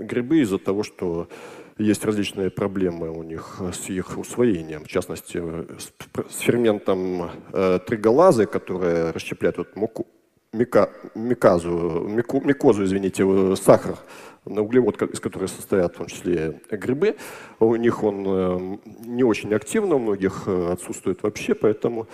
[0.00, 1.28] грибы из-за того, что
[1.78, 4.84] есть различные проблемы у них с их усвоением.
[4.84, 5.92] В частности, э, с,
[6.34, 10.06] с ферментом э, триголазы, которые расщепляют вот муку,
[10.52, 13.96] мика, миказу, мику- микозу, извините, э, сахар,
[14.44, 17.16] на углевод, из которого состоят в том числе грибы.
[17.60, 22.08] У них он э, не очень активно, у многих э, отсутствует вообще, поэтому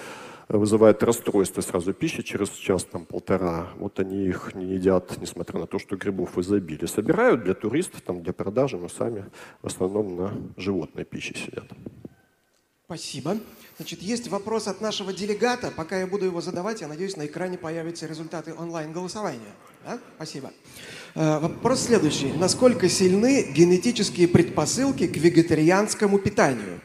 [0.49, 3.69] вызывает расстройство сразу пищи через час, там, полтора.
[3.77, 6.87] Вот они их не едят, несмотря на то, что грибов в изобилии.
[6.87, 9.25] Собирают для туристов, там, для продажи, но сами
[9.63, 11.65] в основном на животной пище сидят.
[12.87, 13.39] Спасибо.
[13.77, 15.73] Значит, есть вопрос от нашего делегата.
[15.75, 19.53] Пока я буду его задавать, я надеюсь, на экране появятся результаты онлайн-голосования.
[19.85, 19.99] Да?
[20.17, 20.53] Спасибо.
[21.15, 22.33] Э, Вопрос следующий.
[22.33, 26.81] Насколько сильны генетические предпосылки к вегетарианскому питанию?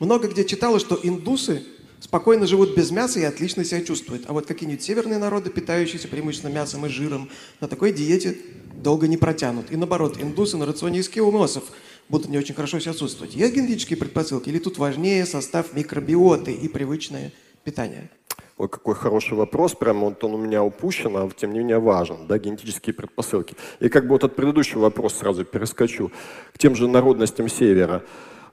[0.00, 1.62] Много где читала, что индусы
[2.04, 4.24] спокойно живут без мяса и отлично себя чувствуют.
[4.28, 8.36] А вот какие-нибудь северные народы, питающиеся преимущественно мясом и жиром, на такой диете
[8.74, 9.72] долго не протянут.
[9.72, 11.64] И наоборот, индусы на рационе эскимосов
[12.10, 13.34] будут не очень хорошо себя чувствовать.
[13.34, 17.32] Есть генетические предпосылки или тут важнее состав микробиоты и привычное
[17.64, 18.10] питание?
[18.58, 22.26] Ой, какой хороший вопрос, прямо вот он у меня упущен, а тем не менее важен,
[22.28, 23.56] да, генетические предпосылки.
[23.80, 26.12] И как бы вот от предыдущего вопроса сразу перескочу
[26.52, 28.04] к тем же народностям Севера.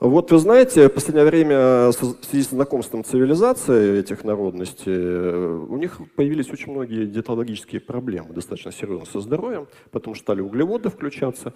[0.01, 5.65] Вот вы знаете, в последнее время со- в связи с знакомством цивилизации этих народностей, э,
[5.69, 10.89] у них появились очень многие диетологические проблемы, достаточно серьезно со здоровьем, потому что стали углеводы
[10.89, 11.53] включаться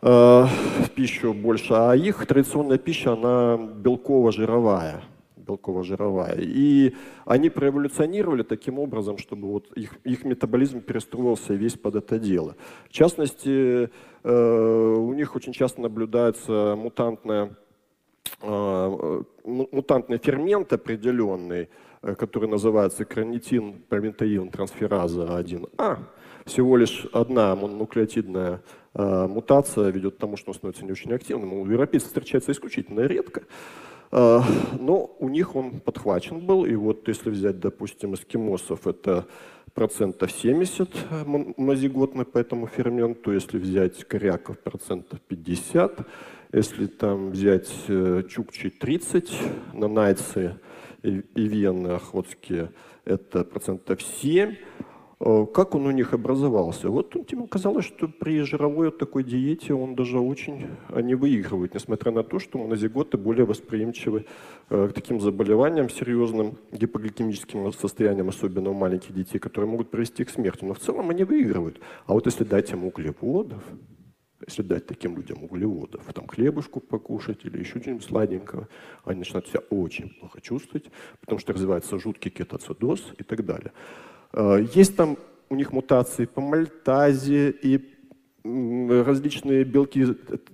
[0.00, 5.02] э, в пищу больше, а их традиционная пища, она белково-жировая
[5.36, 6.38] белково-жировая.
[6.40, 6.94] И
[7.26, 12.56] они проэволюционировали таким образом, чтобы вот их, их метаболизм перестроился весь под это дело.
[12.88, 13.90] В частности,
[14.22, 17.54] э, у них очень часто наблюдается мутантная э, му-
[19.44, 21.68] мутантный фермент определенный,
[22.02, 25.98] э, который называется кранитин проментаин трансфераза 1А.
[26.44, 28.60] Всего лишь одна мононуклеотидная
[28.94, 31.54] э, мутация ведет к тому, что он становится не очень активным.
[31.54, 33.42] У европейцев встречается исключительно редко.
[34.12, 34.40] Э,
[34.78, 36.66] Но у них он подхвачен был.
[36.66, 39.26] И вот если взять, допустим, эскимосов, это
[39.72, 40.88] процентов 70
[41.26, 43.32] мон- монозиготны по этому ферменту.
[43.32, 46.06] Если взять коряков, процентов 50.
[46.54, 49.28] Если там взять э, чукчи 30,
[49.72, 50.60] нанайцы
[51.02, 52.70] и, и вены охотские,
[53.04, 54.54] это процентов 7.
[55.18, 56.90] Э, как он у них образовался?
[56.90, 62.22] Вот им казалось, что при жировой такой диете он даже очень они выигрывают, несмотря на
[62.22, 64.26] то, что монозиготы более восприимчивы
[64.70, 70.30] э, к таким заболеваниям серьезным, гипогликемическим состояниям, особенно у маленьких детей, которые могут привести к
[70.30, 70.64] смерти.
[70.64, 71.80] Но в целом они выигрывают.
[72.06, 73.64] А вот если дать им углеводов,
[74.46, 78.68] если дать таким людям углеводов, там хлебушку покушать или еще что-нибудь сладенького,
[79.04, 80.90] они начинают себя очень плохо чувствовать,
[81.20, 83.72] потому что развивается жуткий кетоцидоз и так далее.
[84.32, 85.16] Э, есть там
[85.48, 87.90] у них мутации по мальтазе и
[88.44, 90.06] различные белки,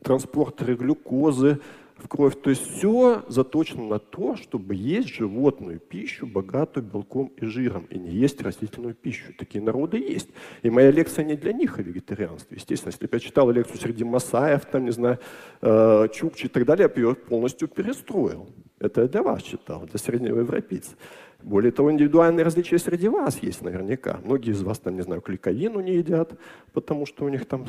[0.02, 1.58] транспортеры глюкозы
[2.00, 2.40] в кровь.
[2.40, 7.98] То есть все заточено на то, чтобы есть животную пищу, богатую белком и жиром, и
[7.98, 9.32] не есть растительную пищу.
[9.38, 10.28] Такие народы есть.
[10.62, 12.56] И моя лекция не для них о вегетарианстве.
[12.56, 15.18] Естественно, если бы я читал лекцию среди масаев, там, не знаю,
[15.62, 18.48] э, чукчи и так далее, я бы ее полностью перестроил.
[18.78, 20.96] Это я для вас читал, для среднего европейца.
[21.42, 24.20] Более того, индивидуальные различия среди вас есть наверняка.
[24.24, 26.38] Многие из вас, там, не знаю, клейковину не едят,
[26.72, 27.66] потому что у них там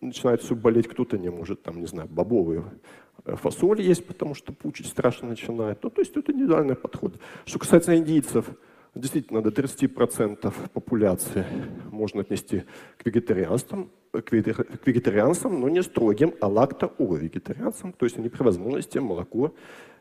[0.00, 2.64] начинает все болеть, кто-то не может, там, не знаю, бобовые
[3.24, 5.82] фасоль есть, потому что пучить страшно начинает.
[5.82, 7.20] Ну, то есть это индивидуальный подход.
[7.44, 8.46] Что касается индийцев,
[8.94, 11.44] действительно, до 30% популяции
[11.90, 12.64] можно отнести
[12.96, 19.54] к вегетарианствам, к вегетарианцам, но не строгим, а лакто-вегетарианцам, то есть они при возможности молоко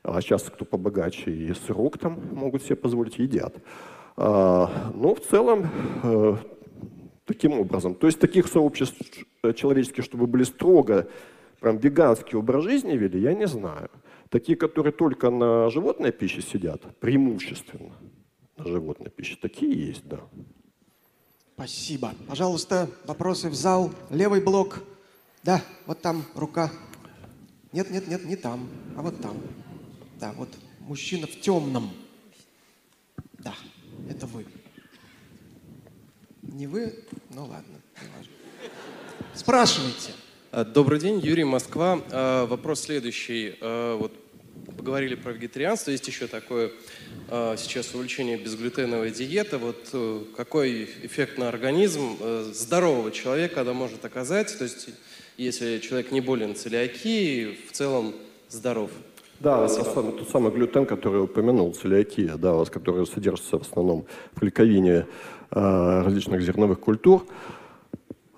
[0.03, 3.55] а сейчас кто побогаче и сырок там могут себе позволить, едят.
[4.15, 5.70] А, но в целом
[6.03, 6.36] э,
[7.26, 7.95] таким образом.
[7.95, 8.97] То есть таких сообществ
[9.43, 11.07] э, человеческих, чтобы были строго
[11.60, 13.89] прям веганский образ жизни вели, я не знаю.
[14.30, 17.93] Такие, которые только на животной пище сидят, преимущественно
[18.57, 20.20] на животной пище, такие есть, да.
[21.55, 22.14] Спасибо.
[22.28, 23.91] Пожалуйста, вопросы в зал.
[24.10, 24.84] Левый блок.
[25.43, 26.72] Да, вот там рука.
[27.74, 29.38] Нет, нет, нет, не там, а вот там.
[30.20, 30.49] Да, вот
[30.80, 31.91] мужчина в темном.
[33.39, 33.53] Да,
[34.10, 34.45] это вы.
[36.41, 36.93] Не вы?
[37.34, 37.82] Ну ладно.
[39.34, 40.14] Спрашивайте.
[40.52, 42.02] А, добрый день, Юрий, Москва.
[42.12, 43.54] А, вопрос следующий.
[43.62, 44.12] А, вот
[44.76, 46.72] поговорили про вегетарианство, есть еще такое
[47.58, 49.58] сейчас увлечение безглютеновой диеты.
[49.58, 54.58] Вот э, какой эффект на организм э, здорового человека она может оказать?
[54.58, 54.89] То есть
[55.38, 58.14] если человек не болен целиакией, в целом
[58.50, 58.89] здоров.
[59.39, 64.06] Да, самый, тот самый глютен, который упомянул, целиакия, да, у вас, который содержится в основном
[64.34, 65.06] в клейковине
[65.52, 67.26] э, различных зерновых культур.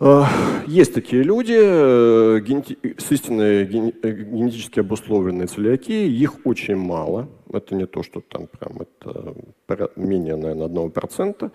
[0.01, 0.23] Э,
[0.65, 2.41] есть такие люди э,
[2.97, 7.29] с истинной э, генетически обусловленной целиакией, их очень мало.
[7.53, 9.35] Это не то, что там прям это
[9.95, 11.51] менее, наверное, одного процента.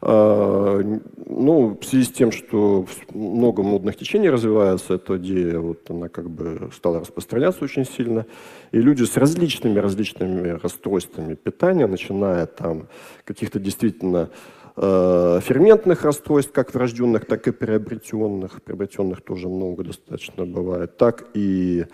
[0.00, 6.30] Ну, в связи с тем, что много модных течений развивается, эта идея, вот она как
[6.30, 8.24] бы стала распространяться очень сильно.
[8.70, 12.86] И люди с различными-различными расстройствами питания, начиная там
[13.24, 18.62] каких-то действительно Э, ферментных расстройств, как врожденных, так и приобретенных.
[18.62, 20.96] Приобретенных тоже много достаточно бывает.
[20.96, 21.86] Так и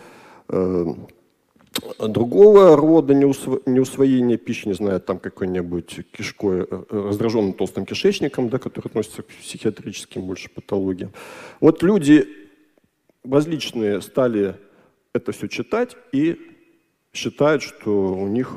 [0.49, 0.87] э,
[1.99, 8.87] другого рода неусвоение пищи, не знаю, там какой-нибудь кишкой, э, раздраженным толстым кишечником, да, который
[8.87, 11.13] относится к психиатрическим больше патологиям.
[11.61, 12.29] Вот люди
[13.25, 14.55] различные стали
[15.13, 16.39] это все читать и
[17.13, 18.53] считают, что у них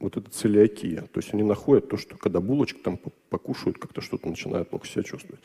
[0.00, 1.02] вот эта целиакия.
[1.02, 2.98] То есть они находят то, что когда булочек там
[3.28, 5.40] покушают, как-то что-то начинают плохо себя чувствовать.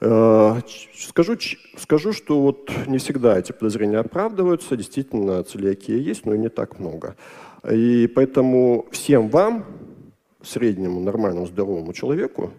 [0.00, 0.60] Э,
[0.94, 1.36] скажу,
[1.78, 4.76] скажу, что вот не всегда эти подозрения оправдываются.
[4.76, 7.16] Действительно, целиакия есть, но и не так много.
[7.70, 9.64] И поэтому всем вам,
[10.42, 12.52] среднему, нормальному, здоровому человеку,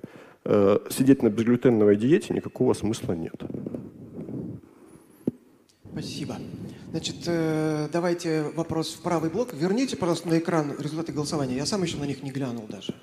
[0.43, 3.35] э, сидеть на безглютеновой диете никакого смысла нет.
[5.91, 6.35] Спасибо.
[6.97, 9.53] Значит, э, давайте вопрос в правый блок.
[9.53, 11.55] Верните, пожалуйста, на экран результаты голосования.
[11.55, 12.95] Я сам еще на них не глянул даже.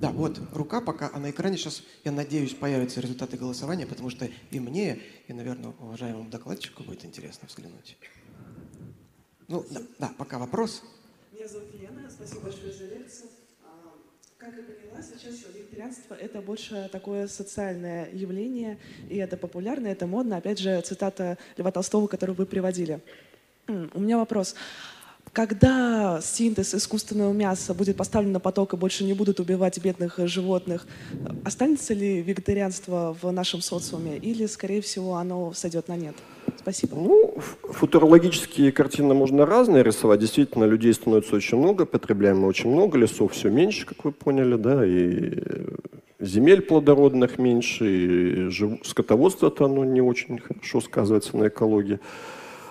[0.00, 4.26] Да, вот рука пока, а на экране сейчас, я надеюсь, появятся результаты голосования, потому что
[4.50, 7.98] и мне, и, наверное, уважаемому докладчику будет интересно взглянуть.
[9.46, 10.82] Ну, да, да пока вопрос.
[11.30, 13.28] Меня зовут Лена, спасибо большое за лекцию.
[14.44, 18.76] Как я поняла, сейчас вегетарианство– это больше такое социальное явление,
[19.08, 20.36] и это популярно, это модно.
[20.36, 23.00] Опять же, цитата Льва Толстого, которую вы приводили.
[23.66, 24.54] У меня вопрос.
[25.32, 30.86] Когда синтез искусственного мяса будет поставлен на поток и больше не будут убивать бедных животных,
[31.42, 36.16] останется ли вегетарианство в нашем социуме или, скорее всего, оно сойдет на нет?
[36.58, 36.96] Спасибо.
[36.96, 40.20] Ну, футурологические картины можно разные рисовать.
[40.20, 44.56] Действительно, людей становится очень много, потребляем мы очень много, лесов все меньше, как вы поняли,
[44.56, 45.32] да, и
[46.20, 48.80] земель плодородных меньше, и жив...
[48.84, 52.00] скотоводство-то оно не очень хорошо сказывается на экологии.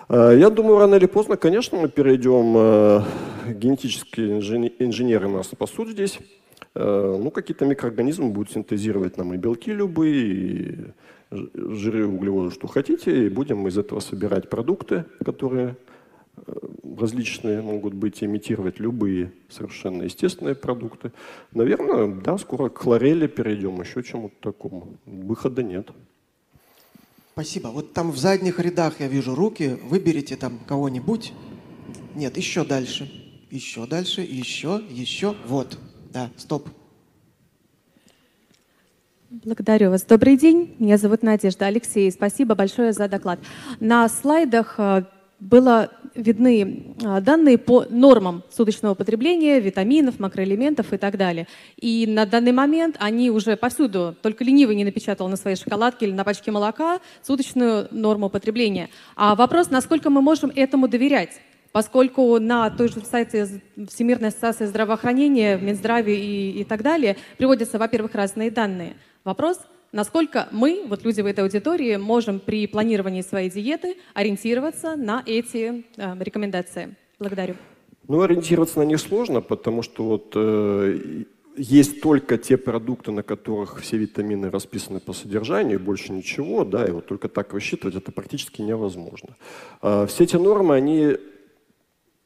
[0.10, 3.02] А, я думаю, рано или поздно, конечно, мы перейдем, э,
[3.54, 4.40] генетические
[4.80, 6.20] инженеры нас спасут здесь,
[6.76, 10.78] Э, ну, какие-то микроорганизмы будут синтезировать нам и белки любые, и
[11.54, 15.76] жиры, углеводы, что хотите, и будем из этого собирать продукты, которые
[16.36, 16.54] э,
[16.98, 21.12] различные могут быть, имитировать любые совершенно естественные продукты.
[21.52, 24.98] Наверное, да, скоро к хлореле перейдем, еще чему-то такому.
[25.06, 25.90] Выхода нет.
[27.34, 27.70] Спасибо.
[27.70, 29.80] Вот там в задних рядах я вижу руки.
[29.84, 31.34] Выберите там кого-нибудь.
[32.16, 33.12] Нет, еще дальше.
[33.50, 35.36] Еще дальше, еще, еще.
[35.48, 35.80] Вот.
[36.12, 36.70] Да, стоп.
[39.42, 40.04] Благодарю вас.
[40.04, 40.76] Добрый день.
[40.78, 42.12] Меня зовут Надежда Алексей.
[42.12, 43.40] Спасибо большое за доклад.
[43.80, 45.06] На слайдах э,
[45.40, 51.48] было видны э, данные по нормам суточного потребления витаминов, макроэлементов и так далее.
[51.78, 56.14] И на данный момент они уже повсюду, только ленивый не напечатал на своей шоколадке или
[56.14, 58.92] на пачке молока суточную норму потребления.
[59.16, 61.32] А вопрос, насколько мы можем этому доверять?
[61.74, 68.16] Поскольку на той же сайте Всемирной ассоциации здравоохранения, Минздраве и, и так далее приводятся, во-первых,
[68.16, 68.96] разные данные.
[69.26, 69.60] Вопрос,
[69.92, 75.84] насколько мы, вот люди в этой аудитории, можем при планировании своей диеты ориентироваться на эти
[75.98, 76.96] э, рекомендации.
[77.20, 77.56] Благодарю.
[78.08, 81.24] Ну, ориентироваться на них сложно, потому что вот э,
[81.58, 86.92] есть только те продукты, на которых все витамины расписаны по содержанию, больше ничего, да, и
[86.92, 89.38] вот только так высчитывать это практически невозможно.
[89.82, 91.18] Э, все эти нормы, они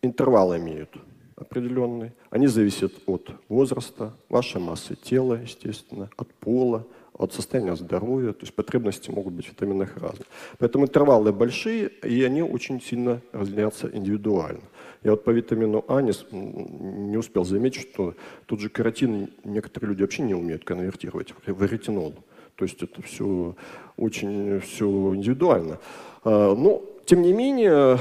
[0.08, 0.90] интервал имеют
[1.36, 2.12] определенный.
[2.32, 8.54] Они зависят от возраста, вашей массы тела, естественно, от пола, от состояния здоровья, то есть
[8.54, 10.26] потребности могут быть в витаминах разные.
[10.60, 14.62] Поэтому интервалы большие, и они очень сильно разнятся индивидуально.
[15.04, 20.02] Я вот по витамину А не, не успел заметить, что тот же каротин некоторые люди
[20.02, 22.14] вообще не умеют конвертировать в ретинол.
[22.56, 23.56] То есть это все
[23.96, 24.86] очень все
[25.16, 25.80] индивидуально.
[26.24, 27.98] А, ну, тем не менее,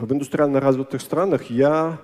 [0.00, 1.98] в индустриально развитых странах я,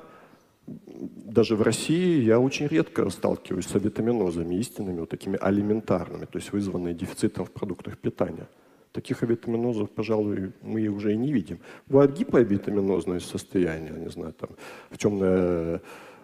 [0.67, 6.51] даже в России, я очень редко сталкиваюсь с авитаминозами истинными, вот такими алиментарными, то есть
[6.51, 8.49] вызванные дефицитом в продуктах питания.
[8.93, 11.59] Таких авитаминозов, пожалуй, мы уже и не видим.
[11.89, 14.51] Бывают гипоавитаминозные состояния, не знаю, там,
[14.91, 15.83] в темное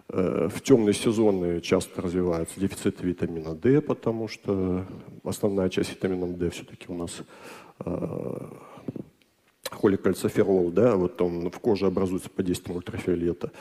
[0.09, 4.83] э, в темные сезоны часто развивается дефицит витамина D, потому что
[5.23, 7.21] основная часть витамина D все-таки у нас
[9.71, 13.51] холикальциферол, да, вот он в коже образуется по действию ультрафиолета.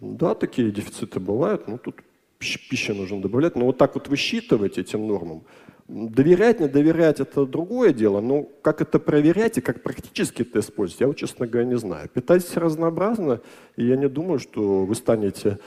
[0.00, 1.96] Да, такие дефициты бывают, но тут
[2.38, 3.56] пищи нужно добавлять.
[3.56, 5.44] Но вот так вот высчитывать этим нормам,
[5.88, 8.20] доверять, не доверять, это другое дело.
[8.20, 12.08] Но как это проверять и как практически это использовать, я, вот, честно говоря, не знаю.
[12.08, 13.40] Питайтесь разнообразно,
[13.76, 15.58] и я не думаю, что вы станете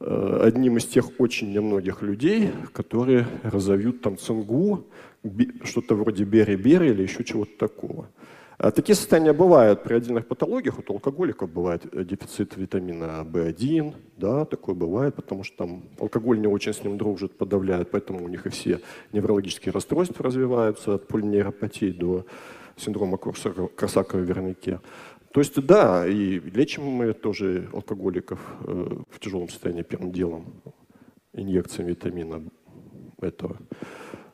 [0.00, 4.86] э, одним из тех очень немногих людей, которые разовьют там цингу,
[5.64, 8.08] что-то вроде бери-бери или еще чего-то такого.
[8.58, 10.76] А такие состояния бывают при отдельных патологиях.
[10.76, 16.40] Вот у алкоголиков бывает э, дефицит витамина В1, да, такое бывает, потому что там алкоголь
[16.40, 18.80] не очень с ним дружит, подавляет, поэтому у них и все
[19.12, 22.24] неврологические расстройства развиваются от полинейропатии до
[22.76, 24.80] синдрома Корсакова-Вернике.
[25.32, 30.62] То есть да, и лечим мы тоже алкоголиков э, в тяжелом состоянии первым делом
[31.34, 32.42] инъекциями витамина
[33.20, 33.58] этого.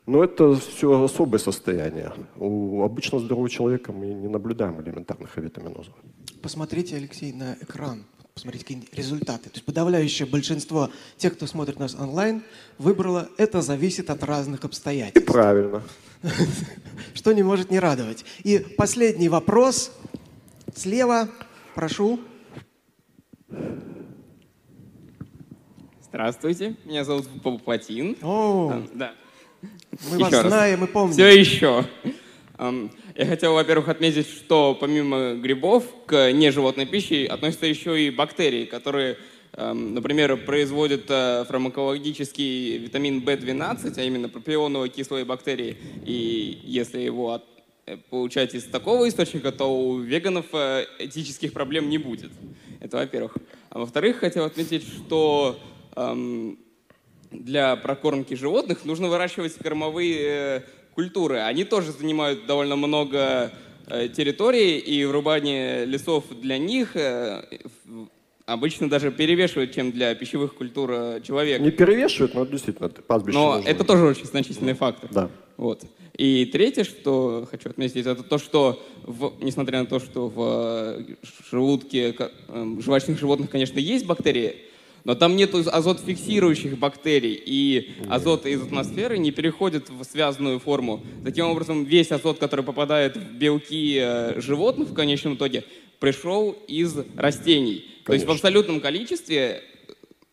[0.05, 2.11] Но это все особое состояние.
[2.35, 5.93] У обычно здорового человека мы не наблюдаем элементарных авитаминозов.
[6.41, 8.03] Посмотрите, Алексей, на экран.
[8.33, 9.49] Посмотрите, какие результаты.
[9.49, 12.41] То есть подавляющее большинство тех, кто смотрит нас онлайн,
[12.79, 15.21] выбрало «это зависит от разных обстоятельств».
[15.21, 15.83] И правильно.
[17.13, 18.25] Что не может не радовать.
[18.43, 19.91] И последний вопрос.
[20.75, 21.29] Слева,
[21.75, 22.19] прошу.
[26.01, 27.27] Здравствуйте, меня зовут
[27.63, 28.17] Платин.
[28.21, 29.13] О, да.
[30.09, 30.47] Мы вас раз.
[30.47, 31.13] знаем и помним.
[31.13, 31.85] Все еще.
[32.57, 39.17] Я хотел, во-первых, отметить, что помимо грибов к неживотной пище относятся еще и бактерии, которые,
[39.55, 45.77] например, производят э, фармакологический витамин В12, а именно пропионовые кислые бактерии.
[46.05, 47.41] И если его
[47.85, 52.31] э, получать из такого источника, то у веганов э, этических проблем не будет.
[52.79, 53.37] Это во-первых.
[53.69, 55.59] А во-вторых, хотел отметить, что
[57.33, 60.61] для прокормки животных нужно выращивать кормовые э,
[60.93, 61.39] культуры.
[61.39, 63.51] Они тоже занимают довольно много
[63.87, 67.43] э, территории, и врубание лесов для них э,
[68.45, 71.63] обычно даже перевешивает, чем для пищевых культур человека.
[71.63, 73.69] Не перевешивает, но действительно пастбище Но нужно.
[73.69, 75.09] это тоже очень значительный фактор.
[75.11, 75.29] Да.
[75.57, 75.83] Вот.
[76.17, 81.03] И третье, что хочу отметить, это то, что, в, несмотря на то, что в
[81.49, 82.15] желудке
[82.79, 84.57] жвачных животных, конечно, есть бактерии,
[85.03, 91.03] но там нет азотфиксирующих бактерий, и азот из атмосферы не переходит в связанную форму.
[91.23, 95.65] Таким образом, весь азот, который попадает в белки э, животных в конечном итоге,
[95.99, 97.79] пришел из растений.
[97.79, 98.05] Конечно.
[98.05, 99.61] То есть в абсолютном количестве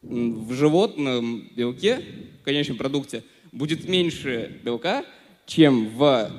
[0.02, 2.02] в животном белке,
[2.40, 5.04] в конечном продукте, будет меньше белка,
[5.46, 6.30] чем в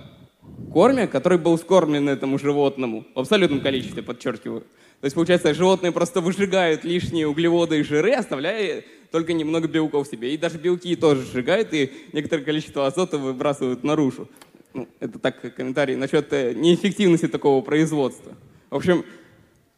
[0.74, 4.64] корме, который был скормлен этому животному, в абсолютном количестве, подчеркиваю.
[5.02, 10.34] То есть, получается, животные просто выжигают лишние углеводы и жиры, оставляя только немного белков себе.
[10.34, 14.30] И даже белки тоже сжигают, и некоторое количество азота выбрасывают наружу.
[14.76, 18.34] Ну, это так комментарий насчет э, неэффективности такого производства.
[18.70, 19.04] В общем...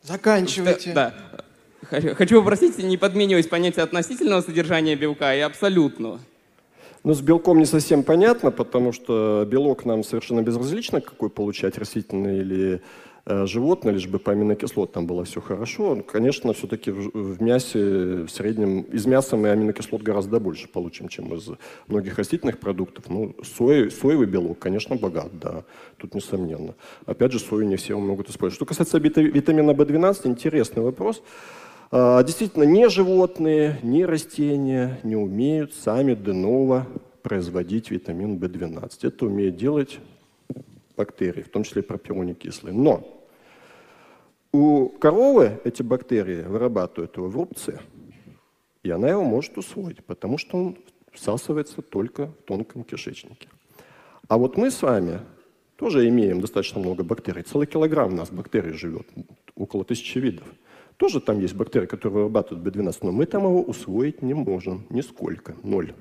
[0.02, 0.92] Заканчивайте.
[0.92, 1.16] Да.
[1.90, 6.20] Хочу попросить не подменивать понятие относительного содержания белка и абсолютного.
[7.04, 12.40] Ну, с белком не совсем понятно, потому что белок нам совершенно безразлично, какой получать, растительный
[12.40, 12.82] или
[13.26, 16.04] животное, лишь бы по аминокислотам было все хорошо.
[16.04, 21.50] Конечно, все-таки в, мясе в среднем, из мяса мы аминокислот гораздо больше получим, чем из
[21.88, 23.10] многих растительных продуктов.
[23.10, 25.64] Ну, сои, соевый белок, конечно, богат, да,
[25.98, 26.76] тут несомненно.
[27.06, 28.56] Опять же, сою не все могут использовать.
[28.56, 31.24] Что касается витамина В12, интересный вопрос.
[31.92, 36.88] А, действительно, ни животные, ни растения не умеют сами де ново
[37.22, 38.90] производить витамин В12.
[39.04, 40.00] Это умеют делать
[40.96, 42.74] бактерии, в том числе пропионикислые.
[42.74, 43.24] Но
[44.52, 47.80] у коровы эти бактерии вырабатывают его в рубце,
[48.84, 50.78] и она его может усвоить, потому что он
[51.12, 53.48] всасывается только в тонком кишечнике.
[54.28, 55.20] А вот мы с вами
[55.76, 57.44] тоже имеем достаточно много бактерий.
[57.44, 59.08] Целый килограмм у нас бактерий живет,
[59.56, 60.48] около тысячи видов.
[60.98, 65.56] Тоже там есть бактерии, которые вырабатывают B12, но мы там его усвоить не можем, нисколько,
[65.64, 65.94] ноль.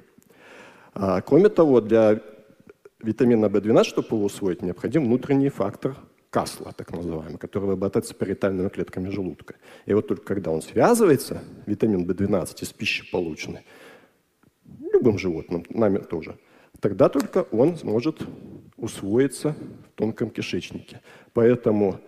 [0.95, 2.21] А, кроме того, для
[3.03, 5.97] витамина B12, чтобы его усвоить, необходим внутренний фактор
[6.31, 9.57] касла, так называемый, который вырабатывается париетальными клетками желудка.
[9.85, 13.67] И вот только когда он связывается, витамин B12 из пищи полученный,
[14.93, 16.39] любым животным, нами тоже,
[16.81, 18.23] тогда только он сможет
[18.77, 19.55] усвоиться
[19.87, 21.03] в тонком кишечнике.
[21.35, 22.01] Поэтому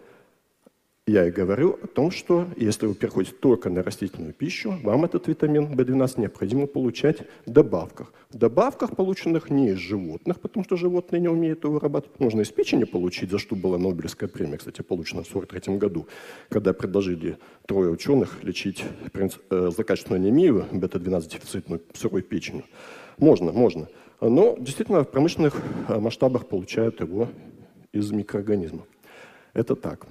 [1.07, 5.29] я и говорю о том, что если вы переходите только на растительную пищу, вам этот
[5.29, 8.15] витамин В12 необходимо получать в добавках.
[8.31, 12.19] В добавках, полученных не из животных, потому что животные не умеют его вырабатывать.
[12.21, 16.07] Можно из печени получить, за что была Нобелевская премия, кстати, получена в 1943 году,
[16.49, 17.37] когда предложили
[17.67, 18.83] трое ученых лечить
[19.13, 22.65] э, злокачественную анемию, бета-12 дефицитную, сырой печенью.
[23.19, 23.89] Можно, можно.
[24.23, 27.29] Но действительно в промышленных э, масштабах получают его
[27.93, 28.87] из микроорганизмов.
[29.55, 30.07] Это так.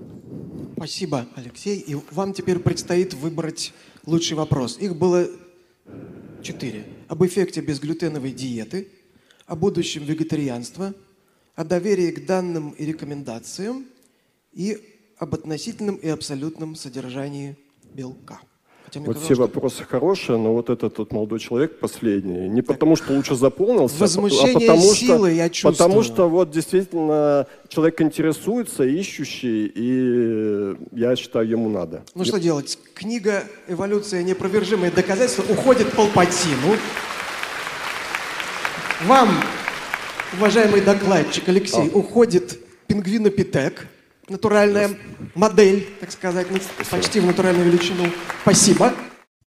[0.78, 1.80] Спасибо, Алексей.
[1.80, 3.74] И вам теперь предстоит выбрать
[4.06, 4.78] лучший вопрос.
[4.80, 5.28] Их было
[6.42, 6.86] четыре.
[7.10, 8.88] Об эффекте безглютеновой диеты,
[9.46, 10.94] о будущем вегетарианства,
[11.56, 13.86] о доверии к данным и рекомендациям
[14.54, 14.82] и
[15.18, 17.58] об относительном и абсолютном содержании
[17.94, 18.42] белка.
[19.00, 23.14] Хотя, вот все вопросы хорошие, но вот этот вот молодой человек последний, не потому что
[23.14, 25.74] лучше заполнился, Возмущение а потому силы что, я чувствую.
[25.74, 32.04] потому что вот действительно человек интересуется, ищущий, и я считаю, ему надо.
[32.14, 32.78] Ну что делать?
[32.94, 34.24] Книга «Эволюция.
[34.24, 36.78] Непровержимые доказательства» уходит Палпатину.
[39.06, 39.30] Вам,
[40.38, 41.98] уважаемый докладчик Алексей, а.
[41.98, 43.88] уходит пингвинопитек
[44.30, 44.90] натуральная
[45.36, 46.48] модель, так сказать,
[46.90, 48.10] почти в натуральную величину.
[48.42, 48.94] Спасибо.